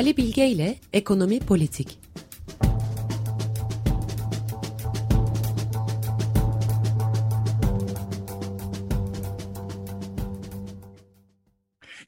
Ali 0.00 0.16
Bilge 0.16 0.48
ile 0.48 0.76
Ekonomi 0.92 1.40
Politik. 1.40 1.98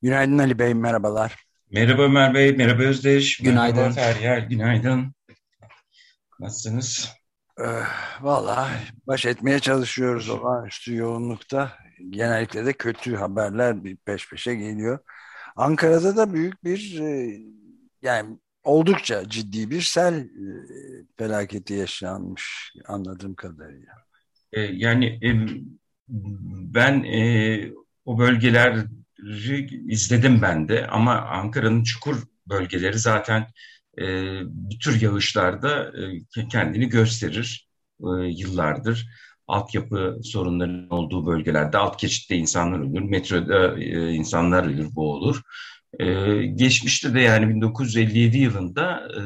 Günaydın 0.03 0.39
Ali 0.39 0.59
Bey, 0.59 0.75
merhabalar. 0.75 1.45
Merhaba 1.71 2.03
Ömer 2.03 2.35
Bey, 2.35 2.57
merhaba 2.57 2.83
Özdeş. 2.83 3.39
Günaydın. 3.39 3.77
Merhaba 3.77 3.95
Feryal, 3.95 4.49
günaydın. 4.49 5.15
Nasılsınız? 6.41 7.13
Ee, 7.59 7.65
Valla 8.21 8.71
baş 9.07 9.27
etmeye 9.27 9.59
çalışıyoruz 9.59 10.29
olağanüstü 10.29 10.95
yoğunlukta. 10.95 11.73
Genellikle 12.11 12.67
de 12.67 12.73
kötü 12.73 13.17
haberler 13.17 13.85
bir 13.85 13.97
peş 13.97 14.31
peşe 14.31 14.55
geliyor. 14.55 14.99
Ankara'da 15.57 16.17
da 16.17 16.33
büyük 16.33 16.65
bir 16.65 17.01
e, 17.01 17.41
yani 18.03 18.39
oldukça 18.65 19.29
ciddi 19.29 19.71
bir 19.71 19.83
sel 19.83 20.15
e, 20.15 20.27
felaketi 21.19 21.75
yaşanmış 21.75 22.73
anladığım 22.87 23.35
kadarıyla. 23.35 23.93
Ee, 24.53 24.61
yani 24.61 25.07
e, 25.07 25.31
ben 26.75 27.05
e, 27.05 27.73
o 28.05 28.19
bölgeleri 28.19 28.85
izledim 29.89 30.43
ben 30.43 30.69
de 30.69 30.87
ama 30.87 31.21
Ankara'nın 31.21 31.83
çukur 31.83 32.17
bölgeleri 32.47 32.99
zaten 32.99 33.47
e, 33.99 34.05
bir 34.45 34.79
tür 34.79 35.03
yağışlarda 35.03 35.93
e, 36.39 36.49
kendini 36.49 36.89
gösterir 36.89 37.69
e, 38.01 38.09
yıllardır. 38.25 39.09
Altyapı 39.47 40.19
sorunlarının 40.23 40.91
olduğu 40.91 41.27
bölgelerde 41.27 41.79
alt 41.79 41.99
geçitte 41.99 42.37
insanlar 42.37 42.81
ölür, 42.81 43.03
metroda 43.03 43.81
e, 43.81 44.13
insanlar 44.13 44.65
ölür, 44.65 44.95
boğulur. 44.95 45.43
E, 46.01 46.07
geçmişte 46.47 47.15
de 47.15 47.21
yani 47.21 47.49
1957 47.55 48.39
yılında 48.39 49.09
e, 49.17 49.21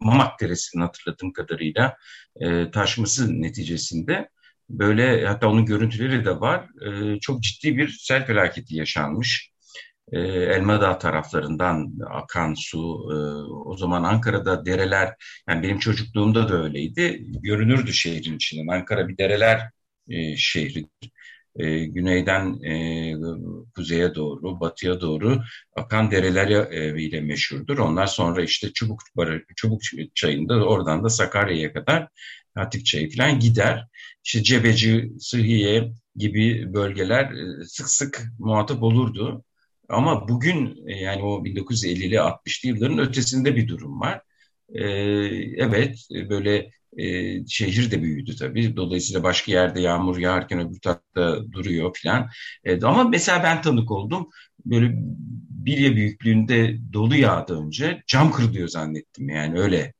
Mamak 0.00 0.40
Deresi'nin 0.40 0.82
hatırladığım 0.82 1.32
kadarıyla 1.32 1.96
e, 2.40 2.70
taşması 2.70 3.42
neticesinde 3.42 4.28
böyle 4.70 5.26
hatta 5.26 5.48
onun 5.48 5.66
görüntüleri 5.66 6.24
de 6.24 6.40
var. 6.40 6.66
E, 6.86 7.20
çok 7.20 7.42
ciddi 7.42 7.76
bir 7.76 7.88
sel 7.88 8.26
felaketi 8.26 8.76
yaşanmış 8.76 9.50
e, 10.12 10.18
Elmadağ 10.20 10.98
taraflarından 10.98 11.92
akan 12.10 12.54
su, 12.54 12.80
o 13.66 13.76
zaman 13.76 14.02
Ankara'da 14.02 14.66
dereler, 14.66 15.14
yani 15.48 15.62
benim 15.62 15.78
çocukluğumda 15.78 16.48
da 16.48 16.62
öyleydi, 16.62 17.24
görünürdü 17.42 17.92
şehrin 17.92 18.36
içinden. 18.36 18.74
Ankara 18.76 19.08
bir 19.08 19.18
dereler 19.18 19.70
e, 20.08 20.36
şehridir. 20.36 20.88
E, 21.58 21.84
güneyden 21.86 22.62
e, 22.62 23.14
kuzeye 23.74 24.14
doğru, 24.14 24.60
batıya 24.60 25.00
doğru 25.00 25.38
akan 25.76 26.10
dereler 26.10 26.48
e, 26.72 27.02
ile 27.02 27.20
meşhurdur. 27.20 27.78
Onlar 27.78 28.06
sonra 28.06 28.42
işte 28.42 28.72
Çubuk, 28.72 29.00
Çubuk 29.56 29.80
çayında 30.14 30.64
oradan 30.66 31.04
da 31.04 31.08
Sakarya'ya 31.08 31.72
kadar 31.72 32.08
Hatik 32.54 32.86
çayı 32.86 33.10
falan 33.16 33.38
gider. 33.40 33.86
İşte 34.24 34.42
Cebeci, 34.42 35.12
Sıhhiye 35.20 35.92
gibi 36.16 36.74
bölgeler 36.74 37.24
e, 37.32 37.64
sık 37.64 37.88
sık 37.88 38.22
muhatap 38.38 38.82
olurdu. 38.82 39.44
Ama 39.88 40.28
bugün 40.28 40.86
e, 40.88 40.96
yani 40.96 41.22
o 41.22 41.44
1950'li 41.44 42.20
60'lı 42.20 42.68
yılların 42.68 42.98
ötesinde 42.98 43.56
bir 43.56 43.68
durum 43.68 44.00
var. 44.00 44.22
Ee, 44.74 44.84
evet 45.56 45.98
böyle 46.10 46.70
e, 46.98 47.46
şehir 47.46 47.90
de 47.90 48.02
büyüdü 48.02 48.36
tabii. 48.36 48.76
Dolayısıyla 48.76 49.22
başka 49.22 49.52
yerde 49.52 49.80
yağmur 49.80 50.18
yağarken 50.18 50.60
öbür 50.60 50.80
tarafta 50.80 51.52
duruyor 51.52 51.96
falan. 52.02 52.28
Evet, 52.64 52.84
ama 52.84 53.04
mesela 53.04 53.42
ben 53.42 53.62
tanık 53.62 53.90
oldum. 53.90 54.28
Böyle 54.64 54.94
bilye 55.50 55.96
büyüklüğünde 55.96 56.78
dolu 56.92 57.16
yağdı 57.16 57.60
önce. 57.60 58.02
Cam 58.06 58.32
kırılıyor 58.32 58.68
zannettim 58.68 59.28
yani 59.28 59.60
öyle. 59.60 59.94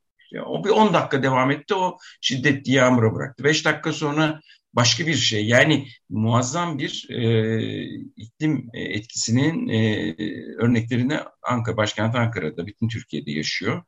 O 0.45 0.63
bir 0.65 0.69
10 0.69 0.93
dakika 0.93 1.23
devam 1.23 1.51
etti. 1.51 1.75
O 1.75 1.97
şiddetli 2.21 2.71
yağmura 2.71 3.15
bıraktı. 3.15 3.43
5 3.43 3.65
dakika 3.65 3.93
sonra 3.93 4.41
başka 4.73 5.07
bir 5.07 5.15
şey. 5.15 5.47
Yani 5.47 5.87
muazzam 6.09 6.79
bir 6.79 7.07
e, 7.09 7.83
iklim 8.15 8.69
etkisinin 8.73 9.67
e, 9.69 10.13
örneklerini 10.57 11.19
Ankara, 11.43 11.77
başkent 11.77 12.15
Ankara'da, 12.15 12.67
bütün 12.67 12.87
Türkiye'de 12.87 13.31
yaşıyor. 13.31 13.83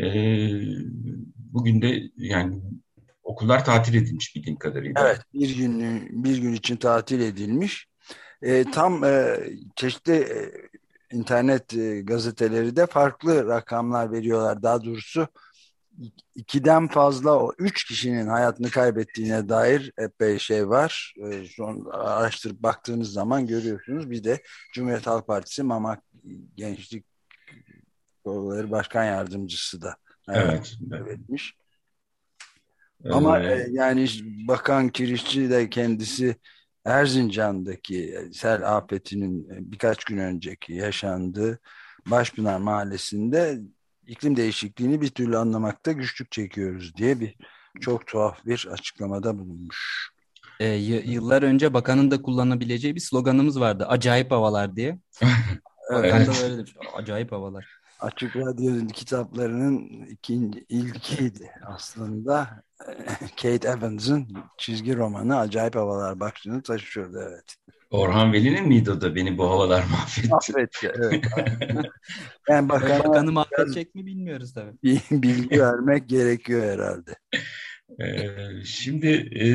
E, 0.00 0.06
bugün 1.52 1.82
de 1.82 2.02
yani 2.16 2.62
okullar 3.22 3.64
tatil 3.64 3.94
edilmiş 3.94 4.36
bildiğim 4.36 4.58
kadarıyla. 4.58 5.08
Evet, 5.08 5.20
bir 5.34 5.56
gün 5.56 6.08
bir 6.24 6.38
gün 6.38 6.52
için 6.52 6.76
tatil 6.76 7.20
edilmiş. 7.20 7.86
E, 8.42 8.64
tam 8.70 9.04
e, 9.04 9.36
çeşitli 9.76 10.12
e, 10.12 10.52
internet 11.12 11.74
e, 11.74 12.00
gazeteleri 12.00 12.76
de 12.76 12.86
farklı 12.86 13.46
rakamlar 13.46 14.12
veriyorlar. 14.12 14.62
Daha 14.62 14.84
doğrusu 14.84 15.28
ikiden 16.34 16.88
fazla 16.88 17.38
o 17.38 17.52
üç 17.58 17.84
kişinin 17.84 18.26
hayatını 18.26 18.70
kaybettiğine 18.70 19.48
dair 19.48 19.92
epey 19.98 20.38
şey 20.38 20.68
var. 20.68 21.14
E, 21.30 21.44
son 21.44 21.84
araştırıp 21.92 22.62
baktığınız 22.62 23.12
zaman 23.12 23.46
görüyorsunuz. 23.46 24.10
Bir 24.10 24.24
de 24.24 24.42
Cumhuriyet 24.74 25.06
Halk 25.06 25.26
Partisi 25.26 25.62
Mamak 25.62 26.02
Gençlik 26.56 27.04
Kolları 28.24 28.70
Başkan 28.70 29.04
Yardımcısı 29.04 29.82
da 29.82 29.96
evet, 30.28 30.76
kaybetmiş. 30.90 31.56
Evet. 33.04 33.14
Ama 33.14 33.40
e, 33.40 33.66
yani 33.70 34.08
Bakan 34.48 34.88
Kirişçi 34.88 35.50
de 35.50 35.70
kendisi 35.70 36.36
Erzincan'daki 36.84 38.18
sel 38.32 38.76
afetinin 38.76 39.46
birkaç 39.72 40.04
gün 40.04 40.18
önceki 40.18 40.72
yaşandığı 40.72 41.60
Başpınar 42.06 42.58
Mahallesi'nde 42.58 43.58
iklim 44.06 44.36
değişikliğini 44.36 45.00
bir 45.00 45.08
türlü 45.08 45.36
anlamakta 45.36 45.92
güçlük 45.92 46.32
çekiyoruz 46.32 46.96
diye 46.96 47.20
bir 47.20 47.36
çok 47.80 48.06
tuhaf 48.06 48.46
bir 48.46 48.68
açıklamada 48.70 49.38
bulunmuş. 49.38 50.10
E, 50.60 50.68
yıllar 50.68 51.42
önce 51.42 51.74
bakanın 51.74 52.10
da 52.10 52.22
kullanabileceği 52.22 52.94
bir 52.94 53.00
sloganımız 53.00 53.60
vardı. 53.60 53.86
Acayip 53.88 54.30
havalar 54.30 54.76
diye. 54.76 54.98
Bakan 55.92 56.26
da 56.26 56.32
böyle 56.42 56.56
demiş. 56.56 56.76
Acayip 56.96 57.32
havalar. 57.32 57.85
Açık 58.06 58.36
Radyo 58.36 58.86
kitaplarının 58.86 60.06
ikinci, 60.06 60.64
ilkiydi 60.68 61.50
aslında. 61.66 62.62
Kate 63.42 63.68
Evans'ın 63.68 64.28
çizgi 64.58 64.96
romanı 64.96 65.38
Acayip 65.38 65.74
Havalar 65.74 66.20
başlığını 66.20 66.62
taşıyordu 66.62 67.18
evet. 67.30 67.56
Orhan 67.90 68.32
Veli'nin 68.32 68.68
miydi 68.68 68.90
o 68.90 69.00
da 69.00 69.14
beni 69.14 69.38
bu 69.38 69.50
havalar 69.50 69.84
mahvetti? 69.90 70.28
Mahvetti 70.28 70.92
evet. 70.94 71.24
yani 72.48 72.68
bakana, 72.68 73.04
Bakanı 73.04 73.32
mahvedecek 73.32 73.94
mi 73.94 74.06
bilmiyoruz 74.06 74.54
tabii. 74.54 74.76
Bilgi 75.10 75.60
vermek 75.60 76.08
gerekiyor 76.08 76.72
herhalde. 76.72 77.14
Ee, 78.00 78.64
şimdi 78.64 79.08
e, 79.40 79.46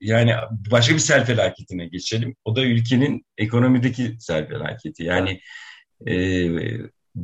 yani 0.00 0.32
başka 0.70 0.94
bir 0.94 0.98
sel 0.98 1.24
felaketine 1.24 1.86
geçelim. 1.86 2.36
O 2.44 2.56
da 2.56 2.64
ülkenin 2.64 3.26
ekonomideki 3.38 4.16
sel 4.18 4.48
felaketi. 4.48 5.04
Yani 5.04 5.40
e, 6.06 6.14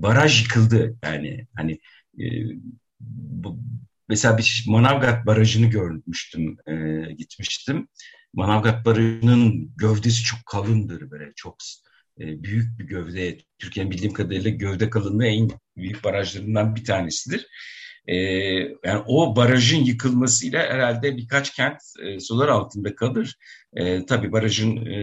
baraj 0.02 0.42
yıkıldı. 0.42 0.96
Yani 1.04 1.46
hani 1.56 1.80
e, 2.20 2.24
bu, 3.00 3.60
mesela 4.08 4.38
bir 4.38 4.64
Manavgat 4.68 5.26
Barajı'nı 5.26 5.66
görmüştüm, 5.66 6.56
e, 6.66 7.12
gitmiştim. 7.12 7.88
Manavgat 8.32 8.84
Barajı'nın 8.86 9.72
gövdesi 9.76 10.22
çok 10.22 10.46
kalındır 10.46 11.10
böyle 11.10 11.32
çok 11.36 11.56
e, 12.20 12.42
büyük 12.42 12.78
bir 12.78 12.84
gövde. 12.84 13.38
Türkiye'nin 13.58 13.92
bildiğim 13.92 14.12
kadarıyla 14.12 14.50
gövde 14.50 14.90
kalınlığı 14.90 15.26
en 15.26 15.50
büyük 15.76 16.04
barajlarından 16.04 16.76
bir 16.76 16.84
tanesidir. 16.84 17.46
E, 18.06 18.16
yani 18.84 19.02
o 19.06 19.36
barajın 19.36 19.84
yıkılmasıyla 19.84 20.60
herhalde 20.60 21.16
birkaç 21.16 21.54
kent 21.54 21.82
e, 22.02 22.20
sular 22.20 22.48
altında 22.48 22.94
kalır. 22.94 23.36
E, 23.72 24.06
tabii 24.06 24.32
barajın 24.32 24.76
e, 24.76 24.98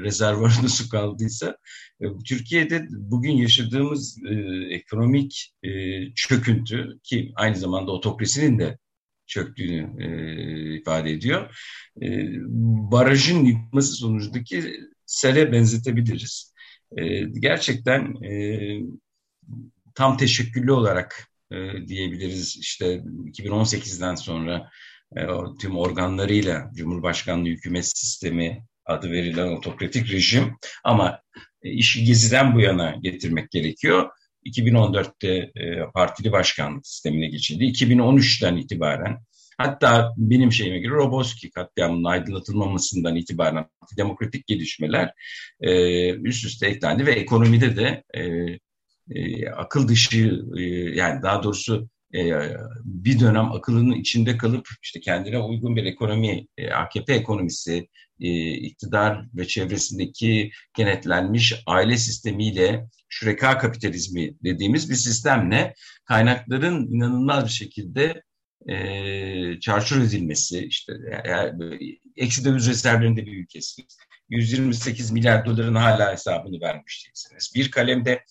rezervuarında 0.00 0.68
su 0.68 0.88
kaldıysa. 0.88 1.56
E, 2.00 2.04
Türkiye'de 2.26 2.86
bugün 2.90 3.32
yaşadığımız 3.32 4.18
e, 4.30 4.34
ekonomik 4.74 5.52
e, 5.62 5.70
çöküntü 6.14 6.98
ki 7.02 7.32
aynı 7.36 7.56
zamanda 7.56 7.92
otokrasinin 7.92 8.58
de 8.58 8.78
çöktüğünü 9.26 10.04
e, 10.04 10.76
ifade 10.76 11.10
ediyor. 11.10 11.56
E, 12.02 12.06
barajın 12.92 13.44
yıkması 13.44 13.92
sonucundaki 13.92 14.80
sele 15.06 15.52
benzetebiliriz. 15.52 16.54
E, 16.96 17.20
gerçekten 17.20 18.22
e, 18.22 18.60
tam 19.94 20.16
teşekküllü 20.16 20.72
olarak 20.72 21.29
e, 21.52 21.88
diyebiliriz. 21.88 22.56
İşte 22.60 22.86
2018'den 23.34 24.14
sonra 24.14 24.70
e, 25.16 25.20
tüm 25.60 25.78
organlarıyla 25.78 26.70
Cumhurbaşkanlığı 26.74 27.48
hükümet 27.48 27.86
sistemi 27.86 28.64
adı 28.86 29.10
verilen 29.10 29.48
otokratik 29.48 30.12
rejim 30.12 30.56
ama 30.84 31.20
e, 31.62 31.70
işi 31.70 32.04
geziden 32.04 32.54
bu 32.54 32.60
yana 32.60 32.96
getirmek 33.02 33.50
gerekiyor. 33.50 34.10
2014'te 34.46 35.28
e, 35.56 35.90
partili 35.94 36.32
başkanlık 36.32 36.86
sistemine 36.86 37.26
geçildi. 37.26 37.64
2013'ten 37.64 38.56
itibaren 38.56 39.18
hatta 39.58 40.14
benim 40.16 40.52
şeyime 40.52 40.78
göre 40.78 40.94
Roboski 40.94 41.50
katliamının 41.50 42.04
aydınlatılmamasından 42.04 43.16
itibaren 43.16 43.66
demokratik 43.96 44.46
gelişmeler 44.46 45.12
üst 46.22 46.44
üste 46.44 46.66
eklendi 46.66 47.06
ve 47.06 47.12
ekonomide 47.12 47.76
de 47.76 48.04
e, 49.14 49.48
akıl 49.50 49.88
dışı 49.88 50.42
e, 50.56 50.62
yani 50.94 51.22
daha 51.22 51.42
doğrusu 51.42 51.88
e, 52.14 52.30
bir 52.84 53.20
dönem 53.20 53.52
akılının 53.52 53.94
içinde 53.94 54.36
kalıp 54.36 54.68
işte 54.82 55.00
kendine 55.00 55.38
uygun 55.38 55.76
bir 55.76 55.84
ekonomi, 55.84 56.46
e, 56.58 56.70
AKP 56.70 57.14
ekonomisi, 57.14 57.88
iktidar 58.62 59.26
ve 59.34 59.46
çevresindeki 59.46 60.50
kenetlenmiş 60.76 61.54
aile 61.66 61.96
sistemiyle 61.96 62.86
şureka 63.08 63.58
kapitalizmi 63.58 64.34
dediğimiz 64.44 64.90
bir 64.90 64.94
sistemle 64.94 65.74
kaynakların 66.04 66.86
inanılmaz 66.86 67.44
bir 67.44 67.50
şekilde 67.50 68.22
çarçur 69.60 70.02
edilmesi, 70.02 70.66
işte 70.66 70.92
yani, 71.28 71.78
eksi 72.16 72.44
döviz 72.44 72.68
rezervlerinde 72.68 73.26
bir 73.26 73.36
ülkesiyiz. 73.36 73.98
128 74.28 75.10
milyar 75.10 75.46
doların 75.46 75.74
hala 75.74 76.12
hesabını 76.12 76.60
vermiş 76.60 77.06
değilsiniz. 77.06 77.52
Bir 77.54 77.70
kalemde 77.70 78.24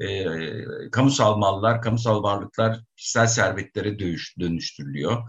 e, 0.00 0.24
kamusal 0.92 1.36
mallar, 1.36 1.82
kamusal 1.82 2.22
varlıklar 2.22 2.80
kişisel 2.96 3.26
servetlere 3.26 3.98
dönüş, 3.98 4.34
dönüştürülüyor. 4.40 5.22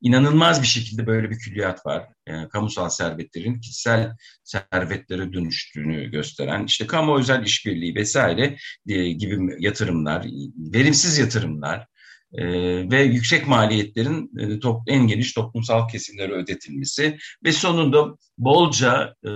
İnanılmaz 0.00 0.62
bir 0.62 0.66
şekilde 0.66 1.06
böyle 1.06 1.30
bir 1.30 1.38
külliyat 1.38 1.86
var. 1.86 2.08
E, 2.26 2.48
kamusal 2.48 2.88
servetlerin 2.88 3.60
kişisel 3.60 4.16
servetlere 4.44 5.32
dönüştüğünü 5.32 6.10
gösteren 6.10 6.64
işte 6.64 6.86
kamu 6.86 7.18
özel 7.18 7.42
işbirliği 7.42 7.94
vesaire 7.94 8.56
e, 8.88 9.12
gibi 9.12 9.56
yatırımlar, 9.58 10.26
verimsiz 10.56 11.18
yatırımlar, 11.18 11.86
e, 12.34 12.44
ve 12.90 13.02
yüksek 13.02 13.48
maliyetlerin 13.48 14.30
e, 14.38 14.60
top, 14.60 14.82
en 14.86 15.06
geniş 15.06 15.32
toplumsal 15.32 15.88
kesimlere 15.88 16.32
ödetilmesi 16.32 17.18
ve 17.44 17.52
sonunda 17.52 18.16
bolca 18.38 19.14
e, 19.26 19.30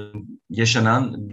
yaşanan 0.51 1.29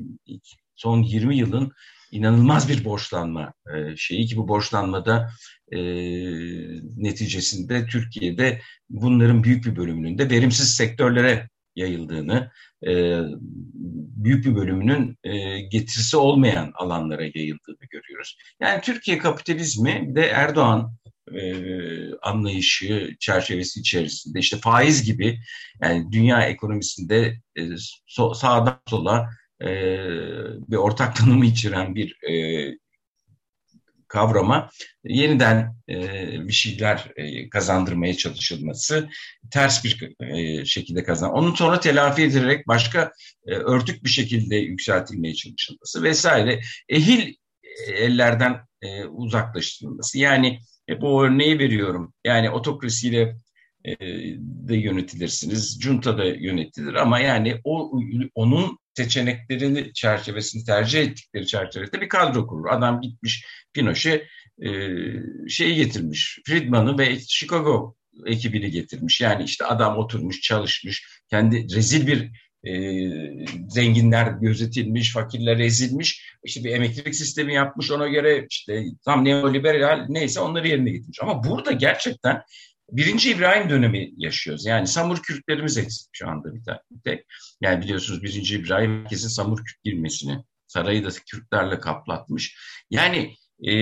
son 0.76 1.04
20 1.04 1.38
yılın 1.38 1.72
inanılmaz 2.14 2.70
bir 2.70 2.86
borçlanma 2.86 3.54
e, 3.76 3.98
şeyi 3.98 4.26
ki 4.26 4.38
bu 4.38 4.48
borçlanmada 4.48 5.30
e, 5.72 5.80
neticesinde 6.98 7.86
Türkiye'de 7.88 8.62
bunların 8.90 9.44
büyük 9.44 9.66
bir 9.66 9.76
bölümünün 9.76 10.18
de 10.18 10.30
verimsiz 10.30 10.76
sektörlere 10.76 11.50
yayıldığını, 11.76 12.52
e, 12.88 13.22
büyük 14.24 14.46
bir 14.46 14.56
bölümünün 14.56 15.18
e, 15.24 15.60
getirisi 15.60 16.18
olmayan 16.18 16.72
alanlara 16.76 17.24
yayıldığını 17.24 17.88
görüyoruz. 17.90 18.38
Yani 18.62 18.82
Türkiye 18.82 19.18
kapitalizmi 19.18 20.16
de 20.16 20.22
Erdoğan 20.22 20.96
e, 21.32 21.54
anlayışı 22.22 23.16
çerçevesi 23.20 23.80
içerisinde 23.80 24.40
işte 24.40 24.58
faiz 24.58 25.04
gibi 25.04 25.40
yani 25.82 26.12
dünya 26.12 26.42
ekonomisinde 26.42 27.40
e, 27.58 27.62
so, 28.08 28.34
sağdan 28.34 28.82
sola 28.90 29.30
e, 29.64 29.72
bir 30.70 30.78
ortak 30.78 31.16
tanımı 31.16 31.46
içeren 31.46 31.96
bir 31.96 32.24
e, 32.30 32.34
kavrama 34.08 34.70
yeniden 35.04 35.76
e, 35.90 35.98
bir 36.48 36.54
şeyler 36.54 37.12
e, 37.16 37.50
kazandırmaya 37.50 38.14
çalışılması 38.14 39.10
ters 39.52 39.84
bir 39.84 40.14
e, 40.20 40.66
şekilde 40.66 41.04
kazan. 41.04 41.32
Onun 41.32 41.54
sonra 41.54 41.80
telafi 41.80 42.24
edilerek 42.24 42.68
başka 42.68 43.12
e, 43.48 43.54
örtük 43.54 44.04
bir 44.04 44.10
şekilde 44.10 44.56
yükseltilmeye 44.56 45.34
çalışılması 45.34 46.04
vesaire 46.04 46.62
ehil 46.90 47.34
ellerden 47.88 48.60
e, 48.82 49.06
uzaklaştırılması. 49.06 50.20
Yani 50.20 50.60
e, 50.90 51.02
bu 51.02 51.26
örneği 51.26 51.60
veriyorum. 51.60 52.14
Yani 52.26 52.50
otokrasiyle 52.50 53.36
e, 53.86 53.96
de 54.40 54.76
yönetilirsiniz, 54.76 55.82
junta 55.82 56.18
da 56.18 56.26
yönetilir 56.26 56.94
ama 56.94 57.20
yani 57.20 57.62
o 57.64 58.00
onun 58.36 58.78
seçeneklerini 58.98 59.94
çerçevesini 59.94 60.64
tercih 60.64 61.02
ettikleri 61.02 61.48
çerçevesinde 61.48 62.02
bir 62.02 62.10
kadro 62.10 62.48
kurur. 62.48 62.66
Adam 62.70 63.02
gitmiş 63.02 63.46
Pinochet 63.74 64.28
e, 64.62 64.70
şeyi 65.50 65.76
getirmiş, 65.76 66.40
Friedman'ı 66.46 66.98
ve 66.98 67.20
Chicago 67.20 67.96
ekibini 68.26 68.72
getirmiş. 68.72 69.22
Yani 69.22 69.44
işte 69.44 69.66
adam 69.66 69.98
oturmuş, 69.98 70.42
çalışmış, 70.42 71.22
kendi 71.30 71.76
rezil 71.76 72.08
bir 72.08 72.32
e, 72.64 72.74
zenginler 73.70 74.28
gözetilmiş, 74.32 75.14
fakirler 75.14 75.60
ezilmiş. 75.60 76.26
İşte 76.44 76.64
bir 76.64 76.72
emeklilik 76.72 77.16
sistemi 77.16 77.54
yapmış 77.54 77.92
ona 77.92 78.08
göre 78.08 78.48
işte 78.50 78.84
tam 79.06 79.26
neoliberal 79.26 80.06
neyse 80.10 80.40
onları 80.40 80.68
yerine 80.68 80.92
getirmiş. 80.92 81.20
Ama 81.22 81.44
burada 81.44 81.72
gerçekten 81.72 82.42
birinci 82.92 83.32
İbrahim 83.32 83.70
dönemi 83.70 84.12
yaşıyoruz. 84.18 84.66
Yani 84.66 84.88
Samur 84.88 85.22
Kürtlerimiz 85.22 85.78
eksik 85.78 86.10
şu 86.12 86.30
anda 86.30 86.56
bir 86.56 86.62
tek. 87.04 87.26
Yani 87.62 87.84
biliyorsunuz 87.84 88.24
birinci 88.24 88.56
İbrahim 88.56 89.04
herkesin 89.04 89.28
Samur 89.28 89.58
Kürt 89.58 89.84
girmesini 89.84 90.44
sarayı 90.68 91.06
da 91.06 91.10
Kürtlerle 91.32 91.80
kaplatmış. 91.80 92.58
Yani 92.90 93.36
e, 93.62 93.74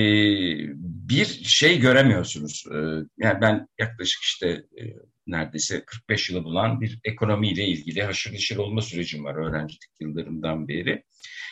bir 0.77 1.25
şey 1.43 1.79
göremiyorsunuz. 1.79 2.63
E, 2.71 2.77
yani 3.17 3.41
ben 3.41 3.67
yaklaşık 3.79 4.21
işte 4.21 4.47
e, 4.49 4.83
neredeyse 5.27 5.85
45 5.85 6.29
yılı 6.29 6.43
bulan 6.43 6.81
bir 6.81 6.99
ekonomiyle 7.03 7.65
ilgili 7.65 8.03
haşır 8.03 8.33
neşir 8.33 8.57
olma 8.57 8.81
sürecim 8.81 9.23
var 9.23 9.35
öğrencilik 9.35 9.89
yıllarımdan 9.99 10.67
beri. 10.67 11.03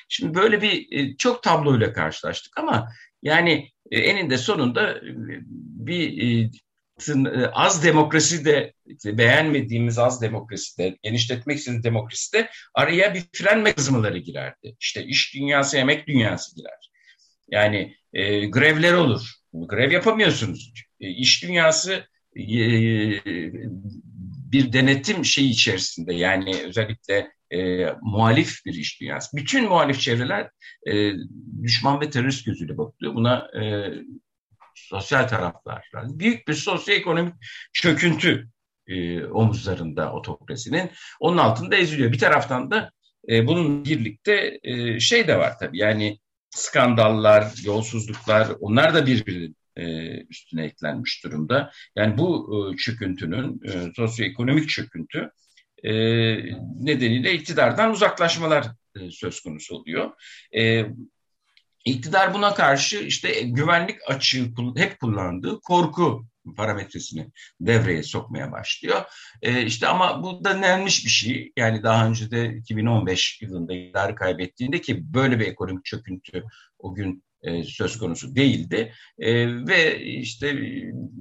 Şimdi 0.10 0.36
böyle 0.36 0.62
bir 0.62 0.88
e, 0.92 1.18
çok 1.18 1.44
tabloyla 1.44 1.94
karşılaştık 1.94 2.58
ama 2.58 2.90
yani 3.24 3.70
e, 3.92 4.00
eninde 4.00 4.38
sonunda 4.38 4.92
e, 4.92 5.02
bir 5.88 6.50
az 7.54 7.84
demokrasi 7.84 8.46
de 8.46 8.74
beğenmediğimiz 9.06 10.00
az 10.00 10.22
demokrasi 10.22 10.78
de 10.78 10.98
genişletmek 11.04 11.58
istediğimiz 11.58 11.84
demokrasi 11.84 12.34
de 12.34 12.50
araya 12.74 13.14
bir 13.14 13.24
fren 13.34 13.60
mekanizmaları 13.60 14.18
girerdi. 14.18 14.76
İşte 14.80 15.04
iş 15.04 15.36
dünyası, 15.36 15.78
emek 15.78 16.08
dünyası 16.08 16.56
girer. 16.56 16.92
Yani 17.52 17.96
e, 18.14 18.46
grevler 18.46 18.94
olur. 18.94 19.22
Grev 19.54 19.92
yapamıyorsunuz. 19.92 20.74
E, 21.00 21.10
iş 21.10 21.44
dünyası 21.44 21.94
e, 22.36 22.44
bir 24.52 24.74
denetim 24.74 25.26
şeyi 25.26 25.50
içerisinde 25.50 26.14
yani 26.14 26.56
özellikle 26.66 27.32
e, 27.52 27.88
muhalif 28.02 28.66
bir 28.66 28.74
iş 28.74 29.02
dünyası. 29.02 29.38
Bütün 29.38 29.64
muhalif 29.68 30.00
çevreler 30.00 30.50
e, 30.88 31.12
düşman 31.64 32.02
ve 32.02 32.10
terörist 32.10 32.46
gözüyle 32.46 32.78
bakıyor. 32.78 33.16
Buna 33.16 33.48
e, 33.62 33.94
sosyal 34.88 35.28
taraflar. 35.28 35.86
Büyük 35.96 36.48
bir 36.48 36.54
sosyoekonomik 36.54 37.34
çöküntü 37.74 38.48
e, 38.88 39.26
omuzlarında 39.26 40.14
otokrasinin. 40.14 40.92
Onun 41.20 41.38
altında 41.38 41.76
eziliyor. 41.76 42.12
Bir 42.12 42.20
taraftan 42.20 42.72
da 42.72 42.92
e, 43.30 43.48
bunun 43.48 43.86
birlikte 43.86 44.60
e, 44.64 45.00
şey 45.00 45.28
de 45.28 45.38
var 45.38 45.60
tabii 45.60 45.78
yani 45.78 46.20
skandallar, 46.50 47.54
yolsuzluklar 47.64 48.48
onlar 48.60 48.94
da 48.94 49.06
birbirinin 49.06 49.56
e, 49.76 50.16
üstüne 50.24 50.66
eklenmiş 50.66 51.24
durumda. 51.24 51.72
Yani 51.96 52.18
bu 52.18 52.50
e, 52.74 52.78
çöküntünün, 52.78 53.62
e, 53.66 53.94
sosyoekonomik 53.96 54.70
çöküntü 54.70 55.32
e, 55.84 55.92
nedeniyle 56.84 57.34
iktidardan 57.34 57.92
uzaklaşmalar 57.92 58.68
e, 58.96 59.12
söz 59.12 59.40
konusu 59.40 59.76
oluyor. 59.76 60.12
E, 60.58 60.86
iktidar 61.86 62.34
buna 62.34 62.54
karşı 62.54 62.98
işte 62.98 63.42
güvenlik 63.42 63.98
açığı 64.08 64.52
hep 64.76 65.00
kullandığı 65.00 65.60
korku 65.62 66.26
parametresini 66.58 67.28
devreye 67.62 68.04
sokmaya 68.04 68.52
başlıyor. 68.52 69.02
E, 69.42 69.66
işte 69.66 69.88
ama 69.88 70.24
bu 70.24 70.44
da 70.44 70.62
denmiş 70.62 71.06
bir 71.06 71.10
şey. 71.10 71.52
Yani 71.58 71.84
daha 71.84 72.08
önce 72.08 72.32
de 72.32 72.56
2015 72.56 73.42
yılında 73.42 73.74
iktidarı 73.74 74.16
kaybettiğinde 74.16 74.82
ki 74.82 75.14
böyle 75.14 75.40
bir 75.40 75.48
ekonomik 75.48 75.86
çöküntü 75.86 76.44
o 76.80 76.94
gün 76.94 77.24
e, 77.42 77.64
söz 77.64 77.98
konusu 77.98 78.36
değildi. 78.36 78.94
E, 79.20 79.48
ve 79.68 80.02
işte 80.02 80.56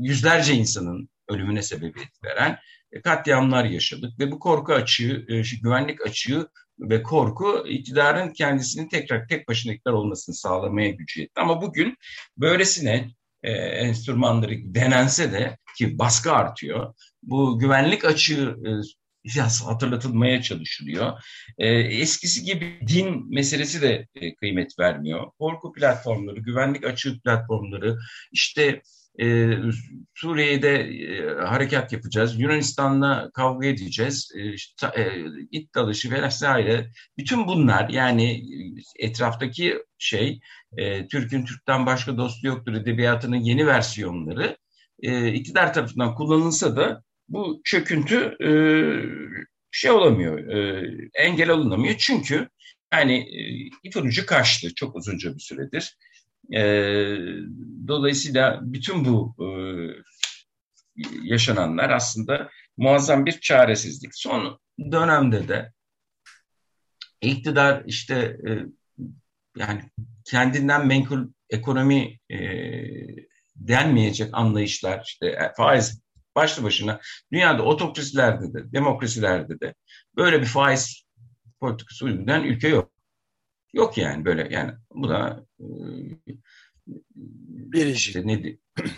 yüzlerce 0.00 0.54
insanın 0.54 1.08
ölümüne 1.28 1.62
sebebiyet 1.62 2.24
veren 2.24 2.50
e, 2.50 2.58
katliamlar 3.04 3.64
yaşadık 3.64 4.18
ve 4.18 4.32
bu 4.32 4.38
korku 4.38 4.72
açığı, 4.72 5.26
e, 5.28 5.42
güvenlik 5.62 6.06
açığı 6.06 6.48
ve 6.80 7.02
korku 7.02 7.64
iktidarın 7.68 8.32
kendisinin 8.32 8.88
tekrar 8.88 9.28
tek 9.28 9.48
başına 9.48 9.72
iktidar 9.72 9.92
olmasını 9.92 10.34
sağlamaya 10.34 10.90
gücü 10.90 11.20
yetti. 11.20 11.40
Ama 11.40 11.62
bugün 11.62 11.96
böylesine 12.36 13.10
e, 13.42 13.52
enstrümanları 13.52 14.54
denense 14.74 15.32
de 15.32 15.58
ki 15.78 15.98
baskı 15.98 16.32
artıyor. 16.32 16.94
Bu 17.22 17.58
güvenlik 17.58 18.04
açığı 18.04 18.56
e, 18.66 18.70
hatırlatılmaya 19.66 20.42
çalışılıyor. 20.42 21.22
E, 21.58 21.68
eskisi 21.78 22.44
gibi 22.44 22.80
din 22.86 23.34
meselesi 23.34 23.82
de 23.82 24.06
e, 24.14 24.34
kıymet 24.34 24.78
vermiyor. 24.78 25.30
Korku 25.38 25.72
platformları, 25.72 26.40
güvenlik 26.40 26.86
açığı 26.86 27.20
platformları, 27.20 27.98
işte 28.32 28.82
e, 29.20 29.50
Suriye'de 30.14 30.74
e, 30.78 31.34
harekat 31.44 31.92
yapacağız, 31.92 32.40
Yunanistan'la 32.40 33.30
kavga 33.34 33.66
edeceğiz, 33.66 34.30
e, 34.36 34.52
işte, 34.52 34.86
e, 34.96 35.24
it 35.50 35.74
dalışı 35.74 36.10
vesaire. 36.10 36.90
Bütün 37.18 37.46
bunlar 37.46 37.88
yani 37.88 38.42
etraftaki 38.98 39.82
şey, 39.98 40.40
e, 40.76 41.08
Türk'ün 41.08 41.44
Türk'ten 41.44 41.86
başka 41.86 42.16
dostu 42.16 42.46
yoktur 42.46 42.74
edebiyatının 42.74 43.36
yeni 43.36 43.66
versiyonları 43.66 44.56
e, 45.02 45.32
iktidar 45.32 45.74
tarafından 45.74 46.14
kullanılsa 46.14 46.76
da 46.76 47.02
bu 47.28 47.60
çöküntü 47.64 48.36
e, 48.44 48.50
şey 49.70 49.90
olamıyor, 49.90 50.38
e, 50.48 50.86
engel 51.14 51.50
alınamıyor. 51.50 51.94
Çünkü 51.98 52.48
yani 52.92 53.14
e, 53.18 53.40
ip 53.82 53.96
ucu 53.96 54.26
kaçtı 54.26 54.74
çok 54.74 54.96
uzunca 54.96 55.34
bir 55.34 55.40
süredir. 55.40 55.96
E, 56.54 56.62
dolayısıyla 57.88 58.60
bütün 58.62 59.04
bu 59.04 59.34
e, 59.40 59.46
yaşananlar 61.22 61.90
aslında 61.90 62.50
muazzam 62.76 63.26
bir 63.26 63.40
çaresizlik. 63.40 64.10
Son 64.14 64.60
dönemde 64.92 65.48
de 65.48 65.72
iktidar 67.20 67.82
işte 67.86 68.14
e, 68.48 68.50
yani 69.58 69.82
kendinden 70.24 70.86
menkul 70.86 71.28
ekonomi 71.50 72.18
e, 72.30 72.38
denmeyecek 73.56 74.30
anlayışlar 74.32 75.02
işte 75.06 75.26
e, 75.26 75.52
faiz 75.56 76.02
başlı 76.36 76.62
başına 76.62 77.00
dünyada 77.32 77.62
otokrasilerde 77.62 78.54
de 78.54 78.72
demokrasilerde 78.72 79.60
de 79.60 79.74
böyle 80.16 80.40
bir 80.40 80.46
faiz 80.46 81.04
politikası 81.60 82.04
uygulayan 82.04 82.44
ülke 82.44 82.68
yok. 82.68 82.92
Yok 83.72 83.98
yani 83.98 84.24
böyle 84.24 84.48
yani 84.50 84.72
bu 84.94 85.08
da 85.08 85.46
e, 85.60 85.66
Biricik. 87.72 88.06
Işte 88.06 88.26
ne, 88.26 88.56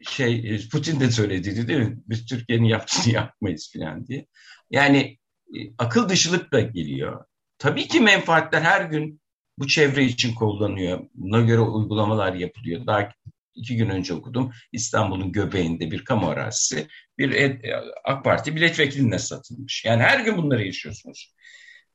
şey 0.00 0.54
e, 0.54 0.68
Putin 0.72 1.00
de 1.00 1.10
söylediydi 1.10 1.68
değil 1.68 1.80
mi? 1.80 1.98
Biz 2.06 2.26
Türkiye'nin 2.26 2.64
yaptığını 2.64 3.14
yapmayız 3.14 3.72
falan 3.76 4.06
diye. 4.06 4.26
Yani 4.70 5.18
e, 5.54 5.58
akıl 5.78 6.08
dışılık 6.08 6.52
da 6.52 6.60
geliyor. 6.60 7.24
Tabii 7.58 7.88
ki 7.88 8.00
menfaatler 8.00 8.62
her 8.62 8.80
gün 8.84 9.20
bu 9.58 9.66
çevre 9.66 10.04
için 10.04 10.34
kullanıyor. 10.34 11.00
Buna 11.14 11.40
göre 11.40 11.60
uygulamalar 11.60 12.34
yapılıyor. 12.34 12.86
Daha 12.86 13.12
iki 13.54 13.76
gün 13.76 13.88
önce 13.88 14.14
okudum. 14.14 14.52
İstanbul'un 14.72 15.32
göbeğinde 15.32 15.90
bir 15.90 16.04
kamu 16.04 16.28
arazisi 16.28 16.88
bir 17.18 17.32
e, 17.32 17.60
AK 18.04 18.24
Parti 18.24 18.52
milletvekiline 18.52 19.18
satılmış. 19.18 19.84
Yani 19.84 20.02
her 20.02 20.20
gün 20.20 20.36
bunları 20.36 20.66
yaşıyorsunuz. 20.66 21.34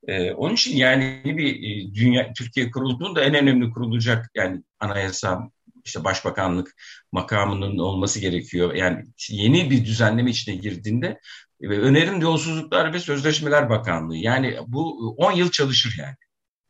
Ee, 0.07 0.31
onun 0.31 0.53
için 0.53 0.77
yani 0.77 1.21
bir 1.25 1.93
dünya 1.93 2.33
Türkiye 2.33 2.71
kurulduğunda 2.71 3.23
en 3.23 3.35
önemli 3.35 3.69
kurulacak 3.69 4.31
yani 4.35 4.63
anayasa 4.79 5.51
işte 5.85 6.03
başbakanlık 6.03 6.75
makamının 7.11 7.77
olması 7.77 8.19
gerekiyor. 8.19 8.73
Yani 8.73 9.05
yeni 9.29 9.71
bir 9.71 9.85
düzenleme 9.85 10.31
içine 10.31 10.55
girdiğinde 10.55 11.19
ve 11.61 11.79
önerim 11.79 12.21
yolsuzluklar 12.21 12.93
ve 12.93 12.99
sözleşmeler 12.99 13.69
bakanlığı. 13.69 14.17
Yani 14.17 14.57
bu 14.67 15.09
10 15.17 15.31
yıl 15.31 15.51
çalışır 15.51 15.95
yani. 15.99 16.15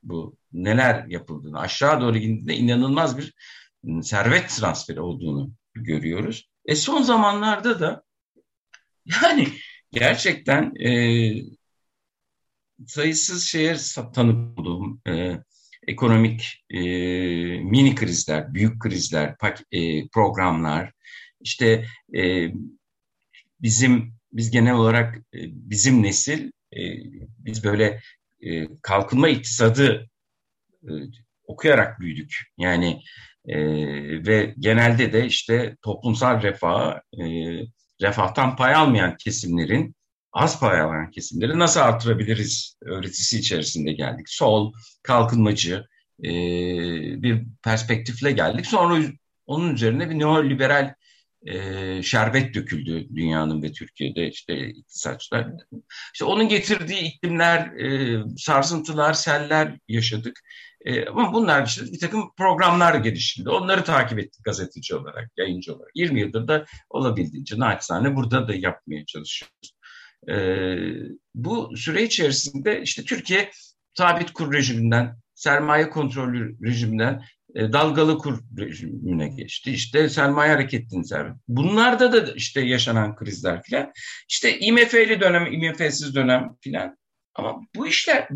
Bu 0.03 0.36
neler 0.53 1.05
yapıldığını 1.08 1.60
aşağı 1.60 2.01
doğru 2.01 2.17
gittiğinde 2.17 2.55
inanılmaz 2.55 3.17
bir 3.17 3.34
ıı, 3.88 4.03
servet 4.03 4.50
transferi 4.50 5.01
olduğunu 5.01 5.51
görüyoruz. 5.74 6.50
E 6.65 6.75
son 6.75 7.01
zamanlarda 7.01 7.79
da 7.79 8.03
yani 9.05 9.48
gerçekten 9.91 10.75
e, 10.75 10.91
sayısız 12.88 13.43
şeye 13.43 13.75
tanık 14.13 14.60
olduğum 14.60 15.00
e, 15.08 15.39
ekonomik 15.87 16.63
e, 16.69 16.79
mini 17.59 17.95
krizler, 17.95 18.53
büyük 18.53 18.81
krizler, 18.81 19.35
e, 19.71 20.07
programlar, 20.07 20.91
işte 21.39 21.85
e, 22.15 22.51
bizim 23.59 24.13
biz 24.33 24.51
genel 24.51 24.73
olarak 24.73 25.17
e, 25.17 25.39
bizim 25.51 26.03
nesil 26.03 26.51
e, 26.73 26.81
biz 27.39 27.63
böyle 27.63 28.01
e, 28.41 28.67
kalkınma 28.81 29.29
iktisadı 29.29 30.09
e, 30.83 30.91
okuyarak 31.47 31.99
büyüdük. 31.99 32.37
Yani 32.57 33.01
e, 33.45 33.57
ve 34.25 34.55
genelde 34.59 35.13
de 35.13 35.25
işte 35.25 35.77
toplumsal 35.81 36.41
refah, 36.41 36.99
e, 37.19 37.23
refahtan 38.01 38.55
pay 38.55 38.75
almayan 38.75 39.17
kesimlerin 39.17 39.95
az 40.33 40.59
pay 40.59 40.81
alan 40.81 41.11
kesimleri 41.11 41.59
nasıl 41.59 41.79
artırabiliriz 41.79 42.77
öğretisi 42.81 43.39
içerisinde 43.39 43.93
geldik. 43.93 44.29
Sol, 44.29 44.73
kalkınmacı 45.03 45.85
e, 46.23 46.29
bir 47.23 47.43
perspektifle 47.63 48.31
geldik. 48.31 48.65
Sonra 48.65 49.03
onun 49.45 49.73
üzerine 49.73 50.09
bir 50.09 50.19
neoliberal 50.19 50.93
e, 51.45 52.03
şerbet 52.03 52.53
döküldü 52.53 53.07
dünyanın 53.15 53.63
ve 53.63 53.71
Türkiye'de 53.71 54.29
işte 54.29 54.67
iktisatçılar. 54.67 55.47
İşte 56.13 56.25
onun 56.25 56.49
getirdiği 56.49 57.01
iklimler, 57.01 57.59
e, 57.59 58.19
sarsıntılar, 58.37 59.13
seller 59.13 59.77
yaşadık. 59.87 60.39
E, 60.85 61.05
ama 61.05 61.33
bunlar 61.33 61.67
işte 61.67 61.85
bir 61.85 61.99
takım 61.99 62.31
programlar 62.37 62.95
geliştirildi. 62.95 63.49
Onları 63.49 63.83
takip 63.83 64.19
ettik 64.19 64.45
gazeteci 64.45 64.95
olarak, 64.95 65.31
yayıncı 65.37 65.75
olarak. 65.75 65.91
20 65.95 66.19
yıldır 66.19 66.47
da 66.47 66.65
olabildiğince 66.89 67.59
naçizane 67.59 68.15
burada 68.15 68.47
da 68.47 68.55
yapmaya 68.55 69.05
çalışıyoruz. 69.05 69.73
E, 70.29 70.35
bu 71.35 71.77
süre 71.77 72.03
içerisinde 72.03 72.81
işte 72.81 73.03
Türkiye 73.03 73.51
sabit 73.93 74.33
kur 74.33 74.53
rejiminden, 74.53 75.15
sermaye 75.35 75.89
kontrolü 75.89 76.57
rejiminden 76.63 77.23
e, 77.55 77.73
dalgalı 77.73 78.17
kur 78.17 78.39
rejimine 78.57 79.27
geçti. 79.27 79.71
İşte 79.71 80.09
sermaye 80.09 80.51
hareketinin 80.51 81.03
sermaye. 81.03 81.35
Bunlarda 81.47 82.13
da 82.13 82.33
işte 82.35 82.61
yaşanan 82.61 83.15
krizler 83.15 83.63
filan. 83.63 83.91
İşte 84.29 84.59
IMF'li 84.59 85.21
dönem, 85.21 85.53
IMF'siz 85.53 86.15
dönem 86.15 86.55
filan. 86.61 86.97
Ama 87.35 87.61
bu 87.75 87.87
işler 87.87 88.27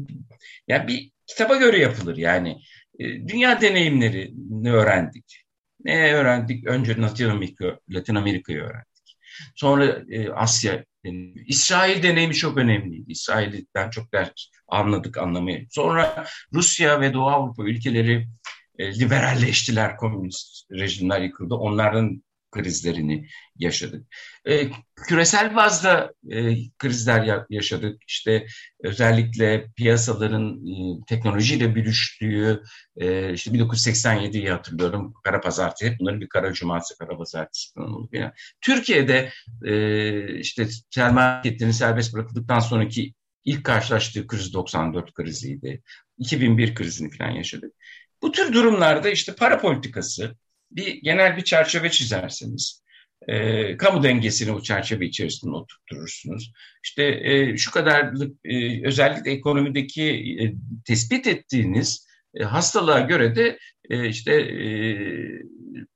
yani 0.67 0.87
bir 0.87 1.11
kitaba 1.27 1.55
göre 1.55 1.79
yapılır 1.79 2.17
yani. 2.17 2.57
E, 2.99 3.05
dünya 3.27 3.61
deneyimlerini 3.61 4.71
öğrendik. 4.71 5.43
Ne 5.85 6.13
öğrendik? 6.13 6.67
Önce 6.67 6.97
Latin 6.97 7.29
Amerika, 7.29 7.79
Latin 7.89 8.15
Amerika'yı 8.15 8.59
öğrendik. 8.59 9.17
Sonra 9.55 10.01
e, 10.09 10.29
Asya 10.29 10.85
İsrail 11.47 12.03
deneyimi 12.03 12.33
çok 12.35 12.57
önemliydi. 12.57 13.11
İsrail'den 13.11 13.89
çok 13.89 14.13
ders 14.13 14.31
anladık 14.67 15.17
anlamayı. 15.17 15.67
Sonra 15.69 16.25
Rusya 16.53 17.01
ve 17.01 17.13
Doğu 17.13 17.27
Avrupa 17.27 17.63
ülkeleri 17.63 18.27
e, 18.79 18.99
liberalleştiler, 18.99 19.97
komünist 19.97 20.71
rejimler 20.71 21.21
yıkıldı. 21.21 21.55
Onların 21.55 22.23
krizlerini 22.57 23.27
yaşadık. 23.55 24.05
E, 24.45 24.69
küresel 25.07 25.55
bazda 25.55 26.13
e, 26.29 26.55
krizler 26.77 27.45
yaşadık. 27.49 28.01
İşte 28.07 28.45
özellikle 28.83 29.67
piyasaların 29.75 30.67
e, 30.67 31.05
teknolojiyle 31.07 31.75
bürüştüğü, 31.75 32.63
e, 32.97 33.33
işte 33.33 33.51
1987'yi 33.51 34.51
hatırlıyorum. 34.51 35.13
Kara 35.23 35.41
Pazartesi, 35.41 35.91
hep 35.91 35.99
bunların 35.99 36.21
bir 36.21 36.29
kara 36.29 36.53
cumartesi, 36.53 36.97
kara 36.97 37.17
pazartesi. 37.17 37.69
Yani 38.11 38.31
Türkiye'de 38.61 39.29
e, 39.65 40.39
işte 40.39 40.67
sermaye 40.89 41.71
serbest 41.73 42.13
bırakıldıktan 42.13 42.59
sonraki 42.59 43.13
ilk 43.45 43.63
karşılaştığı 43.63 44.27
kriz 44.27 44.53
94 44.53 45.13
kriziydi. 45.13 45.81
2001 46.17 46.75
krizini 46.75 47.17
falan 47.17 47.31
yaşadık. 47.31 47.73
Bu 48.21 48.31
tür 48.31 48.53
durumlarda 48.53 49.09
işte 49.09 49.35
para 49.35 49.61
politikası, 49.61 50.35
bir 50.71 51.01
genel 51.01 51.37
bir 51.37 51.43
çerçeve 51.43 51.91
çizerseniz, 51.91 52.83
e, 53.27 53.77
kamu 53.77 54.03
dengesini 54.03 54.51
o 54.51 54.61
çerçeve 54.61 55.05
içerisinde 55.05 55.55
oturturursunuz. 55.55 56.51
İşte 56.83 57.03
e, 57.03 57.57
şu 57.57 57.71
kadarlık 57.71 58.35
e, 58.45 58.87
özellikle 58.87 59.31
ekonomideki 59.31 60.03
e, 60.41 60.53
tespit 60.85 61.27
ettiğiniz 61.27 62.07
e, 62.35 62.43
hastalığa 62.43 62.99
göre 62.99 63.35
de 63.35 63.59
e, 63.89 64.07
işte 64.09 64.33
e, 64.33 64.67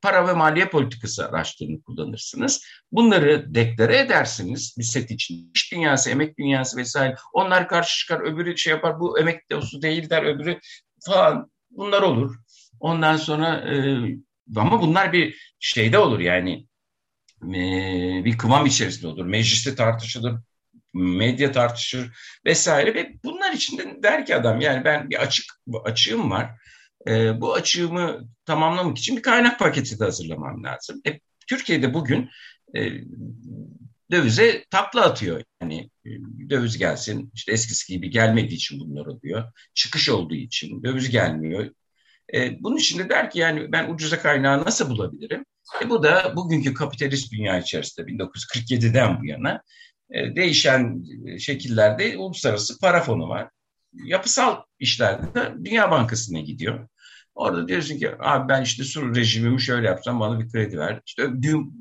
para 0.02 0.28
ve 0.28 0.34
maliye 0.34 0.66
politikası 0.66 1.28
araçlarını 1.28 1.82
kullanırsınız. 1.82 2.66
Bunları 2.92 3.56
deklare 3.56 3.98
edersiniz 3.98 4.76
bir 4.78 4.84
set 4.84 5.12
için. 5.12 5.52
İş 5.56 5.72
dünyası, 5.72 6.10
emek 6.10 6.38
dünyası 6.38 6.78
vesaire. 6.78 7.16
Onlar 7.34 7.68
karşı 7.68 8.00
çıkar, 8.00 8.20
öbürü 8.20 8.58
şey 8.58 8.72
yapar, 8.72 9.00
bu 9.00 9.20
emek 9.20 9.52
dostu 9.52 9.82
değil 9.82 10.10
der, 10.10 10.24
öbürü 10.24 10.60
falan. 11.06 11.52
Bunlar 11.72 12.02
olur. 12.02 12.36
Ondan 12.80 13.18
sonra 13.18 13.56
e, 13.56 13.76
ama 14.56 14.82
bunlar 14.82 15.14
bir 15.14 15.54
şeyde 15.60 15.98
olur 15.98 16.20
yani 16.20 16.68
e, 17.44 17.56
bir 18.26 18.38
kıvam 18.38 18.66
içerisinde 18.66 19.08
olur. 19.08 19.26
Mecliste 19.26 19.76
tartışılır, 19.76 20.36
medya 20.94 21.52
tartışır 21.52 22.12
vesaire 22.46 22.96
ve 22.96 23.14
bunlar 23.24 23.54
içinde 23.54 24.04
der 24.04 24.26
ki 24.26 24.36
adam 24.36 24.62
yani 24.62 24.86
ben 24.86 25.10
bir 25.10 25.22
açık 25.22 25.46
açığım 25.84 26.32
var. 26.32 26.52
E, 27.08 27.42
bu 27.42 27.54
açığımı 27.54 28.28
tamamlamak 28.46 28.98
için 28.98 29.18
bir 29.18 29.22
kaynak 29.22 29.60
paketi 29.60 30.00
de 30.00 30.04
hazırlamam 30.04 30.64
lazım. 30.64 31.02
E, 31.08 31.20
Türkiye'de 31.48 31.94
bugün 31.94 32.30
e, 32.76 32.92
dövize 34.12 34.66
takla 34.70 35.02
atıyor. 35.02 35.44
Yani 35.62 35.90
döviz 36.50 36.78
gelsin 36.78 37.32
işte 37.34 37.52
eskisi 37.52 37.94
gibi 37.94 38.10
gelmediği 38.10 38.56
için 38.56 38.80
bunlar 38.80 39.06
oluyor. 39.06 39.52
Çıkış 39.74 40.10
olduğu 40.10 40.36
için 40.36 40.84
döviz 40.84 41.10
gelmiyor. 41.10 41.70
E, 42.34 42.64
bunun 42.64 42.78
için 42.78 43.00
de 43.00 43.10
der 43.10 43.30
ki 43.30 43.40
yani 43.40 43.72
ben 43.72 43.90
ucuza 43.90 44.20
kaynağı 44.20 44.66
nasıl 44.66 44.90
bulabilirim? 44.90 45.46
E, 45.84 45.90
bu 45.90 46.04
da 46.04 46.34
bugünkü 46.36 46.74
kapitalist 46.74 47.32
dünya 47.32 47.60
içerisinde 47.60 48.12
1947'den 48.12 49.22
bu 49.22 49.26
yana 49.26 49.62
e, 50.12 50.36
değişen 50.36 51.04
şekillerde 51.40 52.18
uluslararası 52.18 52.80
para 52.80 53.02
fonu 53.02 53.30
var. 53.30 53.50
Yapısal 53.94 54.64
işlerde 54.80 55.34
de 55.34 55.54
Dünya 55.66 55.92
Bankası'na 55.92 56.40
gidiyor. 56.40 56.88
Orada 57.36 57.68
diyorsun 57.68 57.98
ki 57.98 58.10
abi 58.20 58.50
ben 58.50 58.62
işte 58.62 58.84
sur 58.84 59.16
rejimimi 59.16 59.62
şöyle 59.62 59.88
yapsam 59.88 60.20
bana 60.20 60.40
bir 60.40 60.50
kredi 60.50 60.80
ver. 60.80 61.02
İşte 61.06 61.30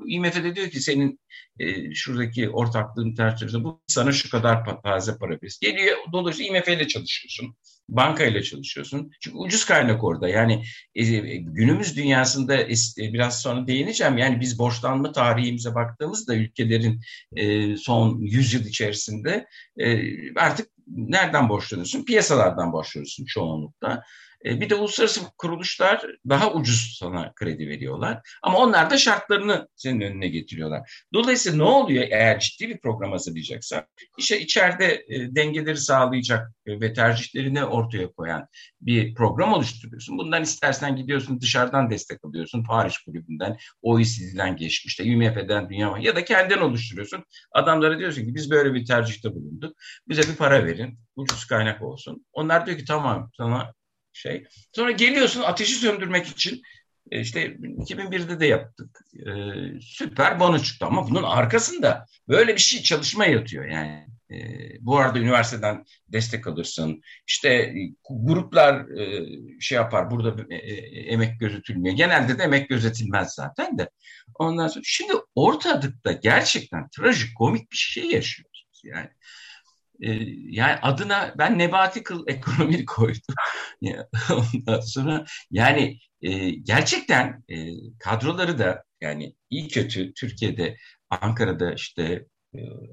IMF'de 0.07 0.55
diyor 0.55 0.69
ki 0.69 0.81
senin 0.81 1.19
e, 1.59 1.93
şuradaki 1.93 2.49
ortaklığın 2.49 3.15
çerçevesinde 3.15 3.63
bu 3.63 3.81
sana 3.87 4.11
şu 4.11 4.29
kadar 4.29 4.81
taze 4.83 5.17
para 5.17 5.31
verir. 5.31 5.57
Geliyor 5.61 5.97
dolayısıyla 6.13 6.57
IMF 6.57 6.67
ile 6.67 6.87
çalışıyorsun. 6.87 7.55
Banka 7.89 8.23
ile 8.23 8.43
çalışıyorsun. 8.43 9.11
Çünkü 9.19 9.37
ucuz 9.37 9.65
kaynak 9.65 10.03
orada. 10.03 10.29
Yani 10.29 10.63
e, 10.95 11.03
günümüz 11.35 11.97
dünyasında 11.97 12.55
e, 12.55 12.73
biraz 12.97 13.41
sonra 13.41 13.67
değineceğim. 13.67 14.17
Yani 14.17 14.39
biz 14.39 14.59
borçlanma 14.59 15.11
tarihimize 15.11 15.75
baktığımızda 15.75 16.35
ülkelerin 16.35 17.01
e, 17.35 17.77
son 17.77 18.19
100 18.19 18.53
yıl 18.53 18.65
içerisinde 18.65 19.45
e, 19.77 19.99
artık 20.35 20.67
nereden 20.87 21.49
borçlanıyorsun? 21.49 22.05
Piyasalardan 22.05 22.73
borçlanıyorsun 22.73 23.25
çoğunlukla. 23.25 24.03
E, 24.45 24.61
bir 24.61 24.69
de 24.69 24.75
uluslararası 24.75 25.21
kuruluşlar 25.37 26.05
daha 26.29 26.53
ucuz 26.53 26.97
sana 26.99 27.33
kredi 27.33 27.67
veriyorlar. 27.67 28.19
Ama 28.43 28.57
onlar 28.57 28.89
da 28.89 28.97
şartlarını 28.97 29.67
senin 29.75 30.01
önüne 30.01 30.27
getiriyorlar. 30.27 31.05
Dolayısıyla 31.13 31.57
ne 31.57 31.63
oluyor 31.63 32.03
eğer 32.11 32.39
ciddi 32.39 32.69
bir 32.69 32.79
program 32.79 33.11
hazırlayacaksan? 33.11 33.83
İşte 34.17 34.39
içeride 34.39 35.05
e, 35.07 35.35
dengeleri 35.35 35.77
sağlayacak 35.77 36.51
ve 36.67 36.93
tercihlerini 36.93 37.65
ortaya 37.65 38.11
koyan 38.11 38.47
bir 38.81 39.13
program 39.13 39.53
oluşturuyorsun. 39.53 40.17
Bundan 40.17 40.43
istersen 40.43 40.95
gidiyorsun 40.95 41.41
dışarıdan 41.41 41.89
destek 41.89 42.25
alıyorsun. 42.25 42.63
Paris 42.63 42.97
Kulübü'nden, 42.97 43.57
OECD'den 43.81 44.55
geçmişte, 44.55 45.03
IMF'den, 45.03 45.69
Dünya 45.69 45.97
ya 45.99 46.15
da 46.15 46.25
kendin 46.25 46.57
oluşturuyorsun. 46.57 47.23
Adamlara 47.51 47.99
diyorsun 47.99 48.25
ki 48.25 48.35
biz 48.35 48.51
böyle 48.51 48.73
bir 48.73 48.85
tercihte 48.85 49.35
bulunduk. 49.35 49.77
Bize 50.07 50.21
bir 50.21 50.35
para 50.35 50.65
verin. 50.65 50.99
Ucuz 51.15 51.45
kaynak 51.45 51.81
olsun. 51.81 52.25
Onlar 52.33 52.65
diyor 52.65 52.77
ki 52.77 52.85
tamam 52.85 53.31
sana 53.37 53.73
şey. 54.13 54.43
Sonra 54.75 54.91
geliyorsun 54.91 55.41
ateşi 55.41 55.75
söndürmek 55.75 56.27
için 56.27 56.61
e, 57.11 57.19
işte 57.21 57.47
2001'de 57.47 58.39
de 58.39 58.45
yaptık. 58.45 58.99
Ee, 59.15 59.79
süper 59.81 60.39
bono 60.39 60.59
çıktı 60.59 60.85
ama 60.85 61.09
bunun 61.09 61.23
arkasında 61.23 62.05
böyle 62.27 62.53
bir 62.53 62.59
şey 62.61 62.81
çalışma 62.81 63.25
yatıyor 63.25 63.65
yani. 63.65 64.07
E, 64.31 64.35
bu 64.79 64.97
arada 64.97 65.19
üniversiteden 65.19 65.85
destek 66.07 66.47
alırsın. 66.47 67.01
İşte 67.27 67.49
e, 67.49 67.73
gruplar 68.09 68.99
e, 68.99 69.25
şey 69.59 69.75
yapar 69.75 70.11
burada 70.11 70.43
e, 70.49 70.55
e, 70.55 70.75
emek 70.99 71.39
gözetilmiyor. 71.39 71.95
Genelde 71.95 72.39
de 72.39 72.43
emek 72.43 72.69
gözetilmez 72.69 73.33
zaten 73.33 73.77
de. 73.77 73.89
Ondan 74.35 74.67
sonra 74.67 74.83
şimdi 74.87 75.13
ortalıkta 75.35 76.11
gerçekten 76.11 76.89
trajik 76.89 77.37
komik 77.37 77.71
bir 77.71 77.77
şey 77.77 78.05
yaşıyoruz. 78.05 78.65
Yani 78.83 79.09
ee, 80.01 80.19
yani 80.49 80.75
adına 80.81 81.33
ben 81.37 81.59
nebati 81.59 82.03
ekonomi 82.27 82.85
koydum. 82.85 83.35
Ondan 84.31 84.79
sonra 84.79 85.25
yani 85.51 85.99
e, 86.21 86.49
gerçekten 86.49 87.43
e, 87.49 87.69
kadroları 87.99 88.59
da 88.59 88.83
yani 89.01 89.35
iyi 89.49 89.67
kötü 89.67 90.13
Türkiye'de 90.13 90.77
Ankara'da 91.09 91.73
işte 91.73 92.25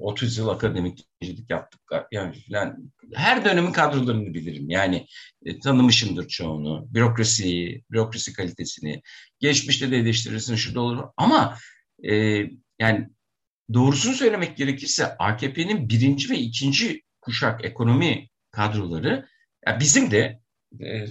30 0.00 0.38
e, 0.38 0.40
yıl 0.40 0.48
akademikcilik 0.48 1.50
yaptık 1.50 1.80
yani 2.12 2.36
falan 2.50 2.92
her 3.14 3.44
dönemin 3.44 3.72
kadrolarını 3.72 4.34
bilirim. 4.34 4.70
Yani 4.70 5.06
e, 5.44 5.58
tanımışımdır 5.58 6.28
çoğunu. 6.28 6.86
Bürokrasiyi, 6.94 7.84
bürokrasi 7.90 8.32
kalitesini. 8.32 9.02
Geçmişte 9.40 9.90
de 9.90 9.96
eleştirirsin 9.96 10.56
şu 10.56 10.74
da 10.74 10.80
olur. 10.80 11.04
Ama 11.16 11.58
e, 12.10 12.14
yani 12.78 13.08
doğrusunu 13.74 14.14
söylemek 14.14 14.56
gerekirse 14.56 15.16
AKP'nin 15.18 15.88
birinci 15.88 16.30
ve 16.30 16.36
ikinci 16.38 17.02
kuşak 17.20 17.64
ekonomi 17.64 18.28
kadroları 18.50 19.28
ya 19.66 19.80
bizim 19.80 20.10
de 20.10 20.40
e, 20.80 21.06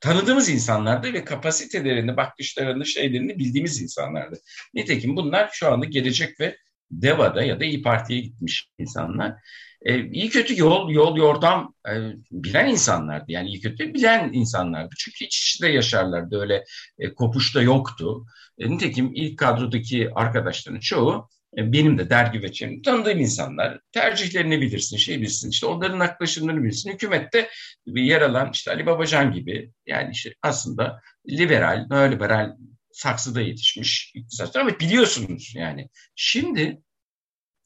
tanıdığımız 0.00 0.48
insanlardı 0.48 1.12
ve 1.12 1.24
kapasitelerini, 1.24 2.16
bakışlarını, 2.16 2.86
şeylerini 2.86 3.38
bildiğimiz 3.38 3.82
insanlardı. 3.82 4.40
Nitekim 4.74 5.16
bunlar 5.16 5.50
şu 5.52 5.72
anda 5.72 5.84
gelecek 5.86 6.40
ve 6.40 6.56
DEVA'da 6.90 7.42
ya 7.42 7.60
da 7.60 7.64
İyi 7.64 7.82
Parti'ye 7.82 8.20
gitmiş 8.20 8.68
insanlar. 8.78 9.34
E, 9.82 10.04
iyi 10.04 10.30
kötü 10.30 10.60
yol, 10.60 10.90
yol, 10.90 11.16
yordam 11.16 11.74
e, 11.88 11.92
bilen 12.30 12.68
insanlardı. 12.68 13.24
Yani 13.28 13.48
iyi 13.48 13.60
kötü 13.60 13.94
bilen 13.94 14.32
insanlardı. 14.32 14.94
Çünkü 14.98 15.24
iç 15.24 15.38
içinde 15.38 15.68
yaşarlardı. 15.68 16.40
Öyle 16.40 16.64
e, 16.98 17.14
kopuşta 17.14 17.62
yoktu. 17.62 18.26
E, 18.58 18.70
nitekim 18.70 19.10
ilk 19.14 19.38
kadrodaki 19.38 20.10
arkadaşların 20.14 20.80
çoğu 20.80 21.28
e, 21.56 21.72
benim 21.72 21.98
de 21.98 22.10
dergi 22.10 22.42
ve 22.42 22.52
çevrim 22.52 22.82
tanıdığım 22.82 23.20
insanlar 23.20 23.80
tercihlerini 23.92 24.60
bilirsin, 24.60 24.96
şey 24.96 25.20
bilirsin, 25.20 25.50
işte 25.50 25.66
onların 25.66 26.00
yaklaşımlarını 26.00 26.62
bilirsin. 26.62 26.92
Hükümette 26.92 27.48
yer 27.86 28.22
alan 28.22 28.50
işte 28.52 28.70
Ali 28.70 28.86
Babacan 28.86 29.32
gibi 29.32 29.72
yani 29.86 30.10
işte 30.12 30.34
aslında 30.42 31.00
liberal, 31.28 31.86
neoliberal 31.90 32.56
saksıda 32.92 33.40
yetişmiş 33.40 34.12
iktisatçılar 34.14 34.60
ama 34.60 34.80
biliyorsunuz 34.80 35.52
yani. 35.56 35.88
Şimdi 36.14 36.82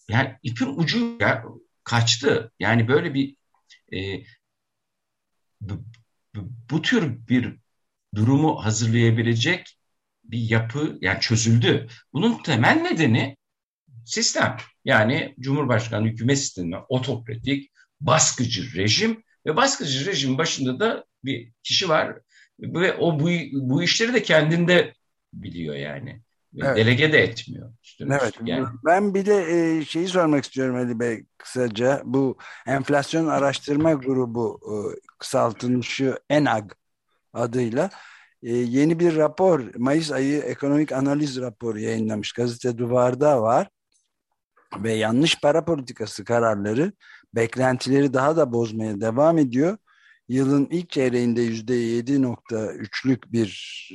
yani 0.09 0.39
ipin 0.43 0.75
ucu 0.77 1.17
ya, 1.21 1.45
kaçtı. 1.85 2.53
Yani 2.61 2.89
böyle 2.89 3.15
bir 3.15 3.37
e, 3.93 4.25
bu, 5.61 5.85
bu, 6.71 6.83
tür 6.83 7.29
bir 7.29 7.57
durumu 8.15 8.65
hazırlayabilecek 8.65 9.79
bir 10.25 10.39
yapı 10.39 10.99
yani 11.01 11.21
çözüldü. 11.21 11.89
Bunun 12.13 12.43
temel 12.43 12.77
nedeni 12.77 13.37
sistem. 14.05 14.57
Yani 14.85 15.35
Cumhurbaşkanı 15.41 16.07
hükümet 16.07 16.39
sistemi 16.39 16.77
otokratik, 16.89 17.71
baskıcı 18.01 18.75
rejim 18.77 19.23
ve 19.47 19.57
baskıcı 19.57 20.07
rejim 20.07 20.39
başında 20.39 20.81
da 20.81 21.05
bir 21.25 21.53
kişi 21.63 21.89
var 21.89 22.19
ve 22.61 22.95
o 22.95 23.21
bu, 23.21 23.29
bu 23.53 23.83
işleri 23.83 24.15
de 24.15 24.23
kendinde 24.23 24.95
biliyor 25.33 25.77
yani. 25.77 26.23
Evet. 26.57 26.77
Delege 26.77 27.13
de 27.13 27.19
etmiyor. 27.19 27.73
Evet. 28.01 28.35
Yani. 28.45 28.67
Ben 28.85 29.15
bir 29.15 29.27
de 29.27 29.47
e, 29.51 29.85
şeyi 29.85 30.09
sormak 30.09 30.45
istiyorum 30.45 30.77
Ali 30.77 31.01
Bey 31.01 31.25
kısaca. 31.39 32.03
Bu 32.05 32.39
enflasyon 32.67 33.27
araştırma 33.27 33.93
grubu 33.93 34.61
e, 34.65 34.75
kısaltılmışı 35.19 36.19
ENAG 36.31 36.73
adıyla 37.33 37.91
e, 38.43 38.57
yeni 38.57 38.99
bir 39.01 39.17
rapor 39.17 39.75
Mayıs 39.77 40.13
ayı 40.13 40.43
ekonomik 40.43 40.93
analiz 40.93 41.41
raporu 41.41 41.79
yayınlamış. 41.79 42.33
Gazete 42.33 42.79
Duvar'da 42.79 43.43
var 43.43 43.69
ve 44.77 44.93
yanlış 44.93 45.41
para 45.41 45.65
politikası 45.65 46.25
kararları 46.25 46.93
beklentileri 47.35 48.15
daha 48.15 48.37
da 48.37 48.53
bozmaya 48.53 49.01
devam 49.01 49.39
ediyor. 49.39 49.79
Yılın 50.33 50.69
ilk 50.71 50.91
çeyreğinde 50.91 51.43
yüzde 51.43 51.75
yedi 51.75 52.23
nokta 52.23 52.73
üçlük 52.73 53.33
bir 53.33 53.89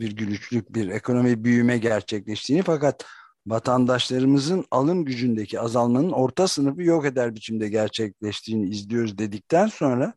virgül 0.00 0.28
üçlük 0.28 0.74
bir 0.74 0.88
ekonomi 0.88 1.44
büyüme 1.44 1.78
gerçekleştiğini 1.78 2.62
fakat 2.62 3.04
vatandaşlarımızın 3.46 4.64
alım 4.70 5.04
gücündeki 5.04 5.60
azalmanın 5.60 6.12
orta 6.12 6.48
sınıfı 6.48 6.82
yok 6.82 7.06
eder 7.06 7.34
biçimde 7.34 7.68
gerçekleştiğini 7.68 8.68
izliyoruz 8.68 9.18
dedikten 9.18 9.66
sonra 9.66 10.14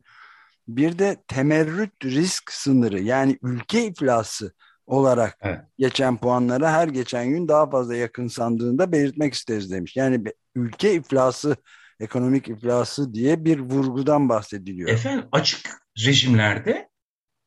bir 0.68 1.00
de 1.00 1.18
temerrüt 1.28 2.06
risk 2.06 2.52
sınırı 2.52 3.00
yani 3.00 3.38
ülke 3.44 3.86
iflası 3.86 4.54
olarak 4.88 5.38
evet. 5.42 5.60
geçen 5.78 6.18
puanlara 6.18 6.72
her 6.72 6.88
geçen 6.88 7.30
gün 7.30 7.48
daha 7.48 7.70
fazla 7.70 7.96
yakın 7.96 8.28
sandığında 8.28 8.92
belirtmek 8.92 9.34
isteriz 9.34 9.72
demiş. 9.72 9.96
Yani 9.96 10.24
ülke 10.56 10.94
iflası, 10.94 11.56
ekonomik 12.04 12.48
iflası 12.48 13.14
diye 13.14 13.46
bir 13.46 13.60
vurgudan 13.60 14.30
bahsediliyor. 14.30 14.90
Efendim 14.90 15.26
açık 15.32 15.70
rejimlerde 16.06 16.90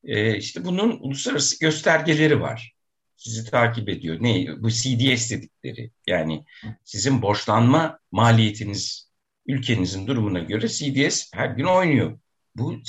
e, 0.05 0.37
işte 0.37 0.65
bunun 0.65 0.99
uluslararası 1.01 1.59
göstergeleri 1.61 2.41
var. 2.41 2.77
Sizi 3.17 3.51
takip 3.51 3.89
ediyor. 3.89 4.17
Ne? 4.21 4.47
Bu 4.63 4.71
CDS 4.71 5.31
dedikleri. 5.31 5.91
Yani 6.07 6.45
sizin 6.85 7.23
borçlanma 7.23 7.99
maliyetiniz 8.13 9.11
ülkenizin 9.47 10.07
durumuna 10.07 10.39
göre 10.39 10.69
CDS 10.69 11.31
her 11.35 11.49
gün 11.49 11.65
oynuyor. 11.65 12.19
Bu 12.55 12.83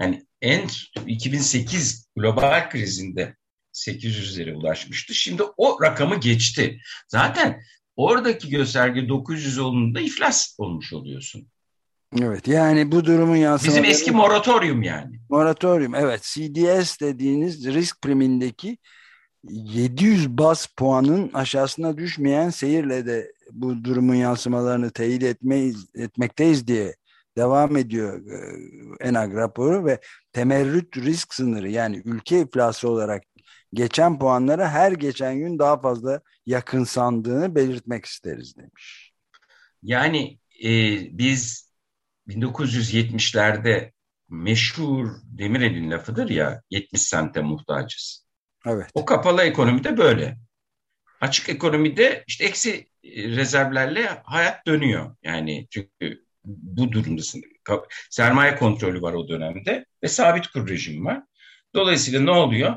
yani 0.00 0.26
en 0.40 0.68
2008 1.06 2.08
global 2.16 2.70
krizinde 2.70 3.36
800'lere 3.72 4.52
ulaşmıştı. 4.52 5.14
Şimdi 5.14 5.42
o 5.56 5.82
rakamı 5.82 6.20
geçti. 6.20 6.80
Zaten 7.08 7.62
oradaki 7.96 8.50
gösterge 8.50 9.08
900 9.08 9.58
olduğunda 9.58 10.00
iflas 10.00 10.54
olmuş 10.58 10.92
oluyorsun. 10.92 11.46
Evet 12.20 12.48
yani 12.48 12.92
bu 12.92 13.04
durumun 13.04 13.36
yansımaları... 13.36 13.82
Bizim 13.82 13.90
eski 13.90 14.10
moratorium 14.10 14.82
yani. 14.82 15.20
Moratorium 15.30 15.94
evet 15.94 16.22
CDS 16.22 17.00
dediğiniz 17.00 17.66
risk 17.66 18.02
primindeki 18.02 18.78
700 19.48 20.38
bas 20.38 20.66
puanın 20.66 21.30
aşağısına 21.34 21.98
düşmeyen 21.98 22.50
seyirle 22.50 23.06
de 23.06 23.32
bu 23.52 23.84
durumun 23.84 24.14
yansımalarını 24.14 24.90
teyit 24.90 25.22
etmeyiz, 25.22 25.86
etmekteyiz 25.94 26.66
diye 26.66 26.94
devam 27.36 27.76
ediyor 27.76 28.20
e, 28.26 28.38
ENAG 29.08 29.34
raporu 29.34 29.84
ve 29.84 30.00
temerrüt 30.32 30.96
risk 30.96 31.34
sınırı 31.34 31.70
yani 31.70 32.02
ülke 32.04 32.40
iflası 32.40 32.88
olarak 32.88 33.22
geçen 33.74 34.18
puanlara 34.18 34.70
her 34.70 34.92
geçen 34.92 35.38
gün 35.38 35.58
daha 35.58 35.80
fazla 35.80 36.20
yakınsandığını 36.46 37.54
belirtmek 37.54 38.04
isteriz 38.04 38.56
demiş. 38.56 39.12
Yani 39.82 40.38
e, 40.64 40.70
biz 41.18 41.72
1970'lerde 42.28 43.92
meşhur 44.28 45.08
Demirel'in 45.24 45.90
lafıdır 45.90 46.28
ya 46.28 46.62
70 46.70 47.02
sente 47.02 47.40
muhtacız. 47.42 48.26
Evet. 48.66 48.90
O 48.94 49.04
kapalı 49.04 49.42
ekonomide 49.42 49.98
böyle. 49.98 50.38
Açık 51.20 51.48
ekonomide 51.48 52.24
işte 52.26 52.44
eksi 52.44 52.88
rezervlerle 53.04 54.22
hayat 54.24 54.66
dönüyor. 54.66 55.16
Yani 55.22 55.66
çünkü 55.70 56.24
bu 56.44 56.92
durumdasın. 56.92 57.42
Sermaye 58.10 58.56
kontrolü 58.56 59.02
var 59.02 59.12
o 59.12 59.28
dönemde 59.28 59.86
ve 60.02 60.08
sabit 60.08 60.46
kur 60.46 60.68
rejimi 60.68 61.04
var. 61.04 61.22
Dolayısıyla 61.74 62.20
ne 62.20 62.30
oluyor? 62.30 62.76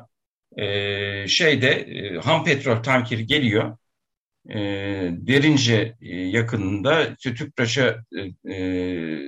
Ee, 0.58 1.28
şeyde 1.28 1.70
e, 1.70 2.18
ham 2.18 2.44
petrol 2.44 2.84
tankeri 2.84 3.26
geliyor. 3.26 3.78
E, 4.50 4.58
derince 5.12 5.96
e, 6.02 6.16
yakınında 6.16 7.16
Tüpraş'a 7.16 8.04
e, 8.48 8.54
e, 8.54 9.20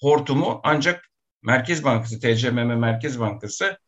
hortumu 0.00 0.60
ancak 0.64 1.10
Merkez 1.42 1.84
Bankası, 1.84 2.20
TCMM 2.20 2.78
Merkez 2.78 3.20
Bankası 3.20 3.78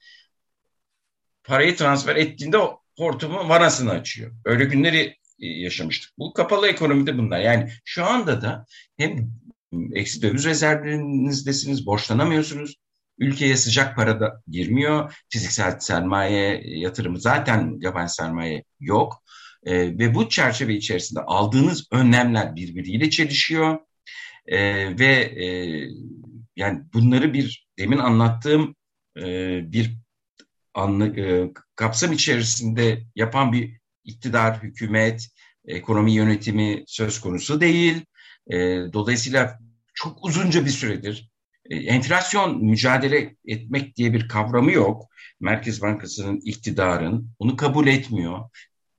parayı 1.45 1.77
transfer 1.77 2.17
ettiğinde 2.17 2.59
hortumu 2.99 3.49
vanasını 3.49 3.91
açıyor. 3.91 4.33
Öyle 4.45 4.65
günleri 4.65 5.17
e, 5.41 5.47
yaşamıştık. 5.47 6.13
Bu 6.19 6.33
kapalı 6.33 6.69
ekonomide 6.69 7.19
bunlar. 7.19 7.41
Yani 7.41 7.71
şu 7.85 8.05
anda 8.05 8.43
da 8.43 8.67
hem 8.97 9.31
eksi 9.95 10.23
döviz 10.23 10.45
rezervlerizdesiniz, 10.45 11.87
borçlanamıyorsunuz. 11.87 12.77
Ülkeye 13.19 13.57
sıcak 13.57 13.97
para 13.97 14.21
da 14.21 14.43
girmiyor. 14.49 15.23
Fiziksel 15.29 15.79
sermaye 15.81 16.63
yatırımı 16.65 17.21
zaten 17.21 17.79
yabancı 17.81 18.15
sermaye 18.15 18.65
yok. 18.81 19.23
E, 19.65 19.99
ve 19.99 20.15
bu 20.15 20.29
çerçeve 20.29 20.75
içerisinde 20.75 21.21
aldığınız 21.21 21.89
önlemler 21.93 22.57
birbiriyle 22.57 23.11
çelişiyor. 23.11 23.79
E, 24.47 24.59
ve 24.99 25.15
e, 25.45 25.47
yani 26.57 26.83
bunları 26.95 27.35
bir 27.35 27.67
demin 27.79 27.99
anlattığım 27.99 28.77
e, 29.19 29.23
bir 29.73 29.97
anlı, 30.75 31.21
e, 31.21 31.53
kapsam 31.77 32.13
içerisinde 32.13 33.03
yapan 33.15 33.53
bir 33.53 33.81
iktidar, 34.05 34.63
hükümet, 34.63 35.29
ekonomi 35.65 36.13
yönetimi 36.13 36.85
söz 36.87 37.21
konusu 37.21 37.61
değil. 37.61 38.05
E, 38.51 38.57
dolayısıyla 38.93 39.59
çok 39.95 40.25
uzunca 40.25 40.65
bir 40.65 40.71
süredir 40.71 41.31
e, 41.31 41.34
enflasyon 41.71 42.65
mücadele 42.65 43.37
etmek 43.47 43.97
diye 43.97 44.13
bir 44.13 44.29
kavramı 44.29 44.73
yok. 44.73 45.03
Merkez 45.41 45.83
Bankası'nın 45.83 46.41
iktidarın 46.45 47.31
bunu 47.41 47.57
kabul 47.57 47.87
etmiyor. 47.87 48.41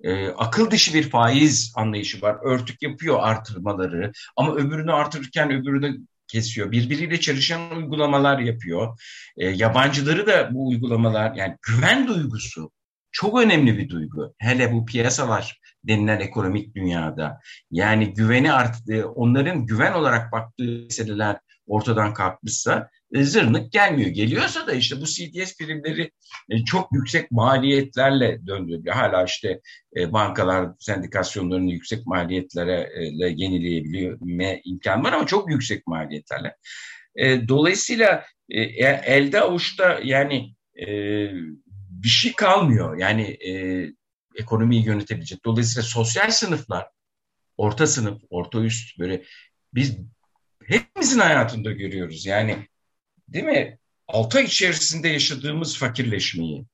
E, 0.04 0.28
akıl 0.28 0.72
dışı 0.72 0.94
bir 0.94 1.10
faiz 1.10 1.74
anlayışı 1.76 2.22
var. 2.22 2.38
Örtük 2.44 2.82
yapıyor 2.82 3.20
artırmaları 3.22 4.12
ama 4.36 4.56
öbürünü 4.56 4.92
artırırken 4.92 5.52
öbürünü 5.52 5.98
kesiyor. 6.28 6.72
Birbiriyle 6.72 7.20
çalışan 7.20 7.78
uygulamalar 7.78 8.40
yapıyor. 8.40 9.00
E, 9.38 9.48
yabancıları 9.48 10.28
da 10.28 10.50
bu 10.54 10.68
uygulamalar 10.68 11.36
yani 11.36 11.58
güven 11.62 12.08
duygusu 12.08 12.72
çok 13.12 13.40
önemli 13.42 13.78
bir 13.78 13.90
duygu. 13.90 14.34
Hele 14.38 14.72
bu 14.74 14.86
piyasalar 14.86 15.60
denilen 15.84 16.20
ekonomik 16.20 16.76
dünyada. 16.76 17.40
Yani 17.72 18.14
güveni 18.14 18.54
arttı, 18.54 19.10
onların 19.10 19.66
güven 19.66 19.94
olarak 19.94 20.32
baktığı 20.32 20.64
meseleler 20.64 21.38
ortadan 21.68 22.14
kalkmışsa 22.14 22.90
e, 23.14 23.24
zırnık 23.24 23.72
gelmiyor. 23.72 24.10
Geliyorsa 24.10 24.68
da 24.68 24.74
işte 24.74 25.02
bu 25.02 25.06
CDS 25.06 25.58
primleri 25.58 26.12
e, 26.50 26.66
çok 26.66 26.94
yüksek 26.94 27.32
maliyetlerle 27.32 28.48
döndürülüyor. 28.48 28.96
Hala 28.96 29.24
işte 29.24 29.62
e, 29.98 30.14
bankalar 30.14 30.70
sendikasyonlarını 30.80 31.72
yüksek 31.72 32.08
maliyetlerle 32.08 32.90
yenileyebiliyor 33.36 34.20
imkan 34.66 35.04
var 35.04 35.14
ama 35.14 35.26
çok 35.26 35.52
yüksek 35.52 35.88
maliyetlerle. 35.88 36.56
Dolayısıyla 37.48 38.26
elde 38.50 39.42
avuçta 39.42 40.00
yani 40.04 40.56
bir 41.90 42.08
şey 42.08 42.34
kalmıyor. 42.34 42.98
Yani 42.98 43.38
ekonomiyi 44.36 44.86
yönetebilecek. 44.86 45.46
Dolayısıyla 45.46 45.84
sosyal 45.84 46.32
sınıflar, 46.32 46.88
orta 47.58 47.88
sınıf, 47.88 48.22
orta 48.30 48.62
üst 48.62 49.00
böyle 49.00 49.24
biz 49.74 49.98
hepimizin 50.68 51.20
hayatında 51.20 51.72
görüyoruz. 51.72 52.26
Yani 52.26 52.68
değil 53.28 53.46
mi? 53.46 53.78
Altı 54.08 54.38
ay 54.38 54.44
içerisinde 54.44 55.08
yaşadığımız 55.08 55.78
fakirleşmeyi, 55.78 56.66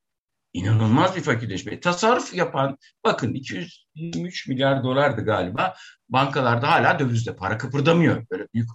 inanılmaz 0.53 1.15
bir 1.15 1.21
fakirleşme. 1.21 1.79
Tasarruf 1.79 2.33
yapan, 2.33 2.77
bakın 3.05 3.33
223 3.33 4.47
milyar 4.47 4.83
dolardı 4.83 5.25
galiba, 5.25 5.75
bankalarda 6.09 6.71
hala 6.71 6.99
dövizde 6.99 7.35
para 7.35 7.57
kıpırdamıyor. 7.57 8.25
Böyle 8.31 8.47
büyük 8.53 8.69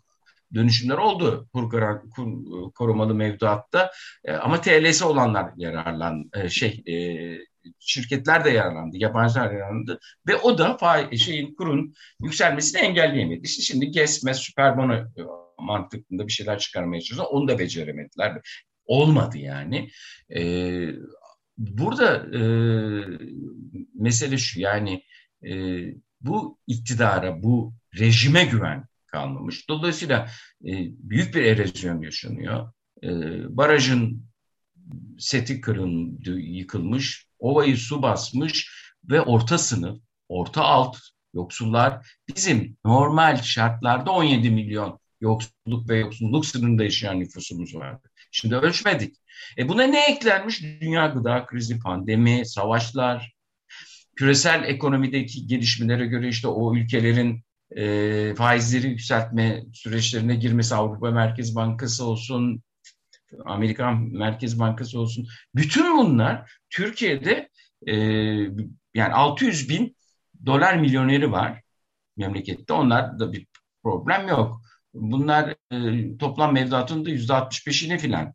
dönüşümler 0.55 0.99
oldu 0.99 1.49
kur, 1.53 1.71
kur 2.11 2.27
korumalı 2.75 3.15
mevduatta 3.15 3.91
e, 4.25 4.33
ama 4.33 4.61
TL'si 4.61 5.05
olanlar 5.05 5.51
yararlan 5.57 6.31
e, 6.35 6.49
şey 6.49 6.83
e, 6.87 6.95
şirketler 7.79 8.45
de 8.45 8.51
yararlandı, 8.51 8.97
yabancılar 8.97 9.53
yararlandı 9.53 10.01
ve 10.27 10.37
o 10.37 10.59
da 10.59 10.77
faiz, 10.77 11.21
şeyin 11.21 11.55
kurun 11.55 11.95
yükselmesini 12.21 12.81
engelleyemedi. 12.81 13.41
İşte 13.45 13.63
şimdi 13.63 13.91
GESME, 13.91 14.35
Süperbono 14.35 14.95
e, 14.95 15.23
mantıkında 15.59 16.27
bir 16.27 16.33
şeyler 16.33 16.59
çıkarmaya 16.59 17.01
çalışıyorlar. 17.01 17.39
Onu 17.39 17.49
da 17.49 17.59
beceremediler. 17.59 18.41
Olmadı 18.85 19.39
yani. 19.39 19.91
Ee, 20.37 20.89
burada 21.59 22.17
e, 22.17 22.41
mesele 23.95 24.39
şu 24.39 24.61
yani 24.61 25.03
e, 25.47 25.53
bu 26.21 26.59
iktidara, 26.67 27.43
bu 27.43 27.75
rejime 27.99 28.45
güven 28.45 28.85
kalmamış. 29.07 29.69
Dolayısıyla 29.69 30.29
e, 30.65 30.73
büyük 30.99 31.35
bir 31.35 31.43
erozyon 31.43 32.03
yaşanıyor. 32.03 32.73
E, 33.03 33.09
barajın 33.57 34.27
seti 35.19 35.61
kırıldı, 35.61 36.39
yıkılmış, 36.41 37.26
ovayı 37.38 37.77
su 37.77 38.03
basmış 38.03 38.70
ve 39.11 39.20
orta 39.20 39.59
sınıf, 39.59 39.99
orta 40.29 40.62
alt 40.62 40.96
yoksullar 41.35 42.07
bizim 42.29 42.77
normal 42.85 43.42
şartlarda 43.42 44.11
17 44.11 44.51
milyon 44.51 45.01
yoksulluk 45.20 45.88
ve 45.88 45.99
yoksulluk 45.99 46.46
sınırında 46.46 46.85
yaşayan 46.85 47.20
nüfusumuz 47.20 47.75
vardı. 47.75 48.11
Şimdi 48.31 48.57
ölçmedik. 48.57 49.16
E 49.59 49.68
buna 49.68 49.83
ne 49.83 50.05
eklenmiş? 50.05 50.62
Dünya 50.62 51.07
gıda 51.07 51.46
krizi, 51.46 51.79
pandemi, 51.79 52.46
savaşlar, 52.46 53.33
küresel 54.16 54.64
ekonomideki 54.64 55.46
gelişmelere 55.46 56.07
göre 56.07 56.29
işte 56.29 56.49
o 56.49 56.77
ülkelerin 56.77 57.42
e, 57.77 58.35
faizleri 58.35 58.88
yükseltme 58.88 59.64
süreçlerine 59.72 60.35
girmesi 60.37 60.75
Avrupa 60.75 61.11
Merkez 61.11 61.57
Bankası 61.57 62.05
olsun, 62.05 62.62
Amerikan 63.45 64.01
Merkez 64.12 64.59
Bankası 64.59 65.01
olsun. 65.01 65.27
Bütün 65.55 65.99
bunlar 65.99 66.53
Türkiye'de 66.71 67.49
e, 67.87 67.95
yani 68.95 69.15
600 69.15 69.69
bin 69.69 69.97
dolar 70.47 70.77
milyoneri 70.77 71.33
var 71.33 71.62
memlekette. 72.17 72.73
Onlar 72.73 73.19
da 73.19 73.33
bir 73.33 73.47
problem 73.83 74.29
yok. 74.29 74.61
Bunlar 74.95 75.55
e, 75.73 76.19
toplam 76.19 76.55
mevduatın 76.55 77.05
da 77.05 77.11
yüzde 77.11 77.33
65'ine 77.33 77.99
filan 77.99 78.35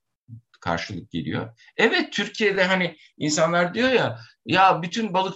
karşılık 0.61 1.11
geliyor. 1.11 1.57
Evet 1.77 2.13
Türkiye'de 2.13 2.63
hani 2.63 2.97
insanlar 3.17 3.73
diyor 3.73 3.89
ya 3.89 4.19
ya 4.45 4.81
bütün 4.81 5.13
balık 5.13 5.35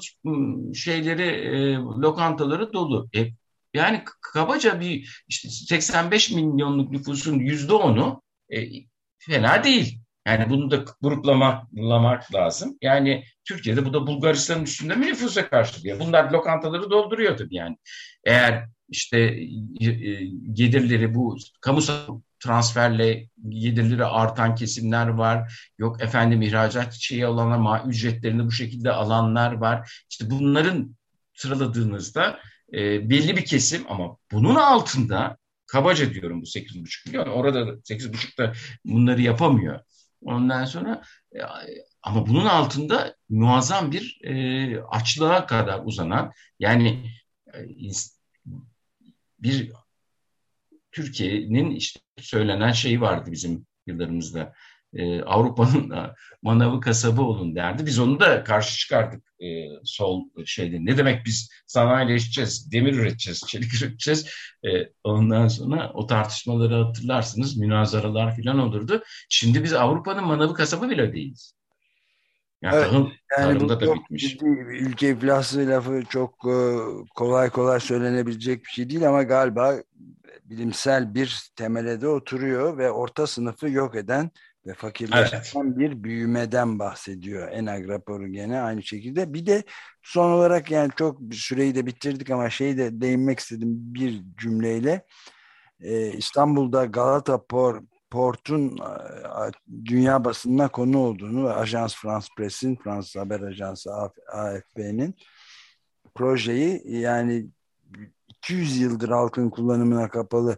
şeyleri 0.76 1.24
e, 1.24 1.74
lokantaları 1.76 2.74
dolu. 2.74 3.10
E, 3.16 3.28
yani 3.74 4.04
kabaca 4.22 4.80
bir 4.80 5.24
işte 5.28 5.50
85 5.50 6.32
milyonluk 6.32 6.92
nüfusun 6.92 7.40
yüzde 7.40 7.74
onu 7.74 8.24
e, 8.50 8.60
fena 9.28 9.64
değil. 9.64 10.00
Yani 10.28 10.50
bunu 10.50 10.72
da 10.72 10.86
gruplamak 11.02 12.34
lazım. 12.34 12.78
Yani 12.82 13.24
Türkiye'de 13.46 13.86
bu 13.86 13.94
da 13.94 14.08
Bulgaristan'ın 14.08 14.64
üstünde 14.64 14.96
mi 14.96 15.08
nüfusa 15.08 15.50
karşılıyor? 15.50 16.00
Bunlar 16.00 16.32
lokantaları 16.32 16.90
dolduruyor 16.90 17.38
tabii 17.38 17.56
yani. 17.56 17.78
Eğer 18.24 18.66
işte 18.90 19.20
e, 19.80 19.86
e, 19.86 20.26
gelirleri 20.54 21.16
bu 21.16 21.38
kamu 21.62 21.82
transferle 22.40 23.30
gelirleri 23.50 24.06
artan 24.06 24.56
kesimler 24.56 25.08
var. 25.08 25.70
Yok 25.78 26.04
efendim 26.04 26.42
ihracat 26.42 26.94
şeyi 26.94 27.28
olanlar, 27.28 27.58
ma 27.58 27.84
ücretlerini 27.88 28.46
bu 28.46 28.52
şekilde 28.52 28.92
alanlar 28.92 29.52
var. 29.52 30.06
İşte 30.10 30.30
bunların 30.30 30.96
sıraladığınızda 31.34 32.40
e, 32.74 33.10
belli 33.10 33.38
bir 33.38 33.46
kesim 33.46 33.84
ama 33.90 34.18
bunun 34.32 34.56
altında 34.56 35.38
kabaca 35.68 36.14
diyorum 36.14 36.42
bu 36.42 36.46
8,5 36.46 37.10
milyon. 37.10 37.28
Orada 37.28 37.60
8,5 37.60 38.38
da 38.38 38.54
bunları 38.86 39.22
yapamıyor. 39.22 39.80
Ondan 40.22 40.66
sonra 40.66 41.02
e, 41.36 41.40
ama 42.04 42.28
bunun 42.28 42.46
altında 42.46 43.16
muazzam 43.30 43.92
bir 43.92 44.20
e, 44.24 44.82
açlığa 44.82 45.46
kadar 45.46 45.82
uzanan 45.86 46.32
yani 46.60 47.12
e, 47.54 47.60
bir 49.40 49.72
Türkiye'nin 50.92 51.72
işte 51.72 52.00
söylenen 52.18 52.72
şeyi 52.72 53.02
vardı 53.02 53.32
bizim 53.32 53.66
yıllarımızda. 53.88 54.54
E, 54.96 55.22
Avrupa'nın 55.22 55.94
manavı 56.42 56.82
kasabı 56.82 57.22
olun 57.22 57.56
derdi. 57.56 57.86
Biz 57.86 58.00
onu 58.00 58.20
da 58.20 58.44
karşı 58.44 58.78
çıkardık 58.78 59.24
e, 59.40 59.48
sol 59.84 60.24
şeyde. 60.46 60.86
Ne 60.86 60.98
demek 60.98 61.26
biz 61.26 61.50
sanayileşeceğiz, 61.68 62.72
demir 62.72 62.94
üreteceğiz, 62.94 63.44
çelik 63.48 63.74
üreteceğiz. 63.74 64.30
E, 64.66 64.70
ondan 65.04 65.48
sonra 65.48 65.92
o 65.94 66.08
tartışmaları 66.08 66.84
hatırlarsınız, 66.84 67.58
münazaralar 67.58 68.36
falan 68.36 68.60
olurdu. 68.60 69.04
Şimdi 69.30 69.64
biz 69.64 69.74
Avrupa'nın 69.74 70.24
manavı 70.24 70.54
kasabı 70.54 70.90
bile 70.90 71.14
değiliz. 71.14 71.56
Yani, 72.62 72.76
evet, 72.76 72.90
tarım, 72.90 73.12
yani 73.40 73.60
bu 73.60 73.70
da 73.70 73.96
bitmiş. 73.96 74.38
Ülke 74.70 75.10
iflası 75.10 75.60
lafı 75.68 76.04
çok 76.10 76.34
e, 76.46 76.58
kolay 77.16 77.50
kolay 77.50 77.80
söylenebilecek 77.80 78.66
bir 78.66 78.70
şey 78.70 78.90
değil 78.90 79.08
ama 79.08 79.24
galiba 79.24 79.76
bilimsel 80.44 81.16
bir 81.16 81.50
temele 81.56 82.02
de 82.02 82.08
oturuyor 82.08 82.78
ve 82.78 82.92
orta 82.92 83.28
sınıfı 83.28 83.70
yok 83.70 83.96
eden 83.96 84.32
ve 84.66 84.74
fakirleşen 84.74 85.38
evet. 85.38 85.78
bir 85.78 86.04
büyümeden 86.04 86.80
bahsediyor 86.80 87.52
Enag 87.52 87.90
raporu 87.90 88.28
gene 88.28 88.62
aynı 88.62 88.84
şekilde. 88.84 89.34
Bir 89.34 89.46
de 89.46 89.64
son 90.02 90.32
olarak 90.32 90.72
yani 90.72 90.92
çok 90.98 91.20
süreyi 91.34 91.76
de 91.76 91.86
bitirdik 91.86 92.30
ama 92.30 92.50
şeyi 92.50 92.78
de 92.78 93.02
değinmek 93.02 93.40
istedim 93.40 93.70
bir 93.70 94.24
cümleyle. 94.38 95.06
Ee, 95.82 96.12
İstanbul'da 96.12 96.86
Galata 96.86 97.46
Port, 97.46 97.84
Port'un 98.12 98.78
dünya 99.86 100.26
basınına 100.26 100.68
konu 100.68 100.98
olduğunu 100.98 101.46
ve 101.46 101.54
Ajans 101.54 101.96
France 101.96 102.28
Press'in, 102.38 102.76
Fransız 102.76 103.16
Haber 103.16 103.40
Ajansı 103.40 103.90
AFP'nin 104.34 105.16
projeyi 106.16 106.82
yani 106.86 107.48
200 108.28 108.78
yıldır 108.78 109.10
halkın 109.10 109.50
kullanımına 109.50 110.10
kapalı 110.10 110.58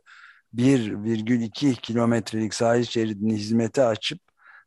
1,2 0.55 1.75
kilometrelik 1.75 2.53
sahil 2.53 2.83
şeridini 2.83 3.35
hizmete 3.35 3.83
açıp 3.83 4.19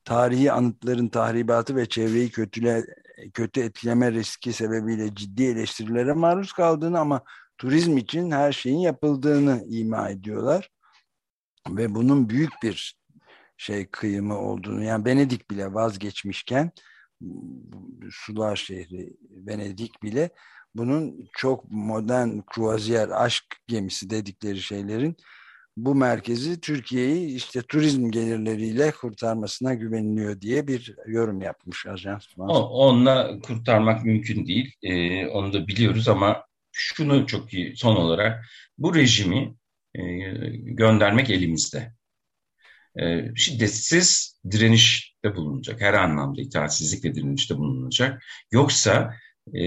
tarihi 0.05 0.53
anıtların 0.53 1.09
tahribatı 1.09 1.77
ve 1.77 1.89
çevreyi 1.89 2.31
kötüle, 2.31 2.85
kötü 3.35 3.61
etkileme 3.61 4.13
riski 4.13 4.53
sebebiyle 4.53 5.15
ciddi 5.15 5.45
eleştirilere 5.45 6.13
maruz 6.13 6.53
kaldığını 6.53 6.99
ama 7.01 7.23
turizm 7.59 7.97
için 7.97 8.31
her 8.31 8.53
şeyin 8.53 8.79
yapıldığını 8.79 9.65
ima 9.69 10.09
ediyorlar. 10.09 10.71
Ve 11.69 11.95
bunun 11.95 12.29
büyük 12.29 12.53
bir 12.63 13.01
şey 13.57 13.87
kıyımı 13.91 14.39
olduğunu 14.39 14.85
yani 14.85 15.05
Venedik 15.05 15.51
bile 15.51 15.75
vazgeçmişken 15.75 16.71
sular 18.11 18.57
şehri 18.57 19.17
Venedik 19.31 20.03
bile 20.03 20.31
bunun 20.75 21.29
çok 21.33 21.71
modern 21.71 22.41
kruvaziyer 22.41 23.09
aşk 23.09 23.45
gemisi 23.67 24.11
dedikleri 24.11 24.63
şeylerin 24.63 25.17
bu 25.85 25.95
merkezi 25.95 26.61
Türkiye'yi 26.61 27.37
işte 27.37 27.63
turizm 27.63 28.11
gelirleriyle 28.11 28.91
kurtarmasına 28.91 29.75
güveniliyor 29.75 30.41
diye 30.41 30.67
bir 30.67 30.95
yorum 31.07 31.41
yapmış 31.43 31.87
ajans. 31.87 32.27
Onunla 32.39 33.41
kurtarmak 33.41 34.05
mümkün 34.05 34.47
değil. 34.47 34.75
Ee, 34.83 35.27
onu 35.27 35.53
da 35.53 35.67
biliyoruz 35.67 36.09
ama 36.09 36.45
şunu 36.73 37.27
çok 37.27 37.55
iyi 37.55 37.77
son 37.77 37.97
olarak 37.97 38.45
bu 38.79 38.95
rejimi 38.95 39.55
e, 39.95 40.03
göndermek 40.57 41.31
elimizde. 41.31 41.93
E, 43.01 43.35
şiddetsiz 43.37 44.41
direnişte 44.51 45.37
bulunacak. 45.37 45.81
Her 45.81 45.95
anlamda 45.95 46.41
itaatsizlik 46.41 47.05
ve 47.05 47.15
direnişte 47.15 47.57
bulunacak. 47.57 48.23
Yoksa 48.53 49.15
e, 49.55 49.65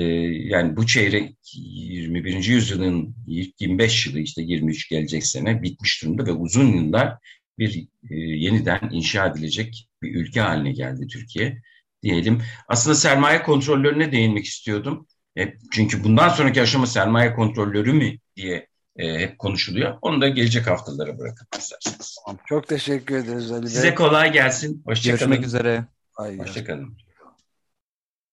yani 0.48 0.78
bu 0.78 0.88
çeyrek 0.88 1.36
21. 1.54 2.44
yüzyılın 2.44 3.16
ilk 3.28 3.62
25 3.62 4.08
yılı 4.08 4.20
işte 4.20 4.42
23 4.42 4.90
gelecek 4.90 5.26
sene 5.26 5.62
bitmiş 5.62 6.04
durumda 6.04 6.26
ve 6.26 6.32
uzun 6.32 6.68
yıllar 6.68 7.18
bir 7.60 7.88
e, 8.10 8.16
yeniden 8.16 8.90
inşa 8.92 9.28
edilecek 9.28 9.90
bir 10.02 10.16
ülke 10.16 10.42
haline 10.42 10.72
geldi 10.72 11.08
Türkiye 11.08 11.62
diyelim. 12.04 12.42
Aslında 12.68 12.96
sermaye 12.96 13.44
kontrollerine 13.44 14.12
değinmek 14.12 14.46
istiyordum. 14.46 15.08
E, 15.38 15.54
çünkü 15.72 16.04
bundan 16.04 16.30
sonraki 16.30 16.62
aşama 16.62 16.88
sermaye 16.88 17.34
kontrolleri 17.34 17.94
mi 17.94 18.20
diye 18.36 18.68
e, 18.96 19.20
hep 19.20 19.40
konuşuluyor. 19.40 19.98
Onu 20.02 20.22
da 20.22 20.30
gelecek 20.30 20.68
haftalara 20.68 21.20
bırakın 21.20 21.48
isterseniz. 21.58 22.16
Çok 22.46 22.68
teşekkür 22.68 23.16
ederiz 23.16 23.52
Ali 23.52 23.64
Bey. 23.64 23.70
Size 23.70 23.96
kolay 23.96 24.34
gelsin. 24.34 24.84
Hoşçakalın. 24.86 25.20
Görüşmek 25.20 25.48
üzere. 25.48 25.86
Hoşçakalın. 26.14 26.98